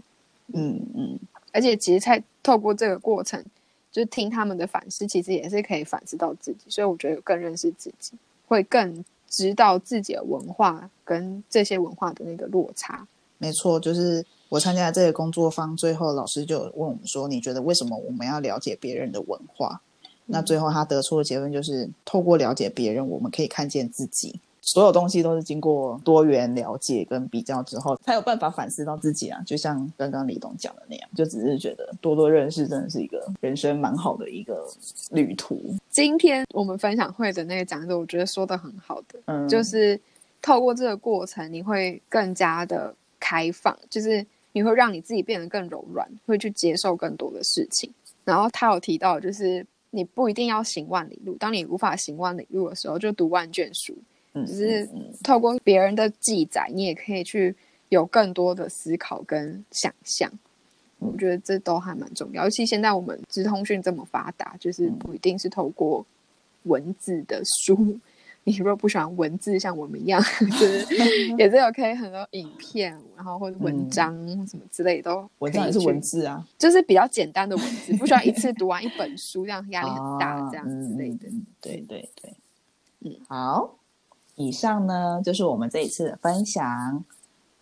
[0.54, 1.18] 嗯嗯，
[1.52, 3.42] 而且其实在透过这个过程，
[3.90, 8.12] 就是听他们的反思，其实也是可以反思到自己，所以我觉得更认识自己，
[8.46, 13.06] 会更知道自己的文化跟这些文化的那个落差。
[13.42, 19.80] 没错，就是我参加这个工作坊，最后老师就问我们说：“你觉得为什么我们要了解别人的文化？”
[20.26, 24.38] 那最后他得出的结论就是：透过了解别人，我们可以看见自己。
[24.60, 29.42] 所有东西都是经过多元了解跟比较之后，才有办法反思到自己啊。
[29.44, 34.64] 就像刚刚李董讲的那样，就只是觉得多多认识真的是一个人生蛮好的一个
[35.10, 35.60] 旅途。
[35.90, 40.00] 今天我们分享会的那个讲者，我觉得说的很好的，嗯，就是
[40.40, 42.94] 透过这个过程，你会更加的。
[43.32, 47.90] 开放就是你会让你自己变得更柔软，会去接受更多的事情。
[48.24, 53.96] 然后他有提到，就是你不一定要行万里路，当你无法行万里路的时候，就读万卷书，
[54.34, 54.86] 嗯，只是
[55.24, 57.54] 透过别人的记载，你也可以去
[57.88, 60.30] 有更多的思考跟想象。
[60.98, 66.04] 我觉得这都还蛮重要，尤其现在我们直通讯这么发达，就是不一定是透过
[66.64, 67.98] 文字的书。
[68.44, 70.20] 你如果不喜欢文字，像我们一样，
[70.58, 70.86] 就是
[71.38, 74.12] 也是有可以很多影片，然后或者文章
[74.46, 81.28] 什么之类的都文章也是文字啊，就是比较简单的文字，不需要一次读完一本书，这样压力很大，啊这样之类的。
[81.28, 82.34] 嗯嗯对对对，
[83.00, 83.76] 嗯，好，
[84.34, 87.04] 以上呢就是我们这一次的分享。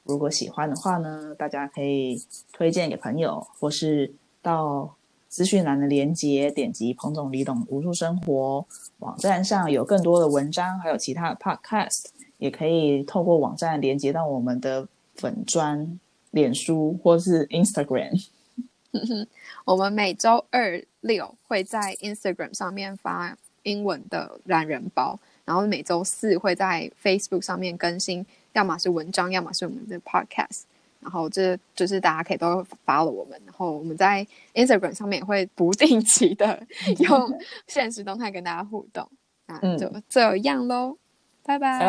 [0.05, 2.21] 如果喜欢的话呢，大家可以
[2.53, 4.13] 推荐给朋友，或是
[4.43, 4.97] 到
[5.31, 8.67] 资讯栏的连接点击彭总李董无数生活
[8.99, 12.07] 网站上有更多的文章，还有其他的 podcast，
[12.39, 16.01] 也可以透过网站连接到我们的粉砖、
[16.33, 18.27] 脸书或是 Instagram。
[19.65, 30.63] 我们每周二六会在 Instagram 上面发英文的懒人包，然后每周四会在 Facebook 上面更新，要么是文章，要么是我们的 podcast。
[31.01, 36.63] 然后这就是大家可以都发了我们，然后我们在 Instagram 上面也会不定期的
[36.99, 39.09] 用现实动态跟大家互动
[39.47, 40.97] 那，就这样喽，
[41.43, 41.81] 拜拜。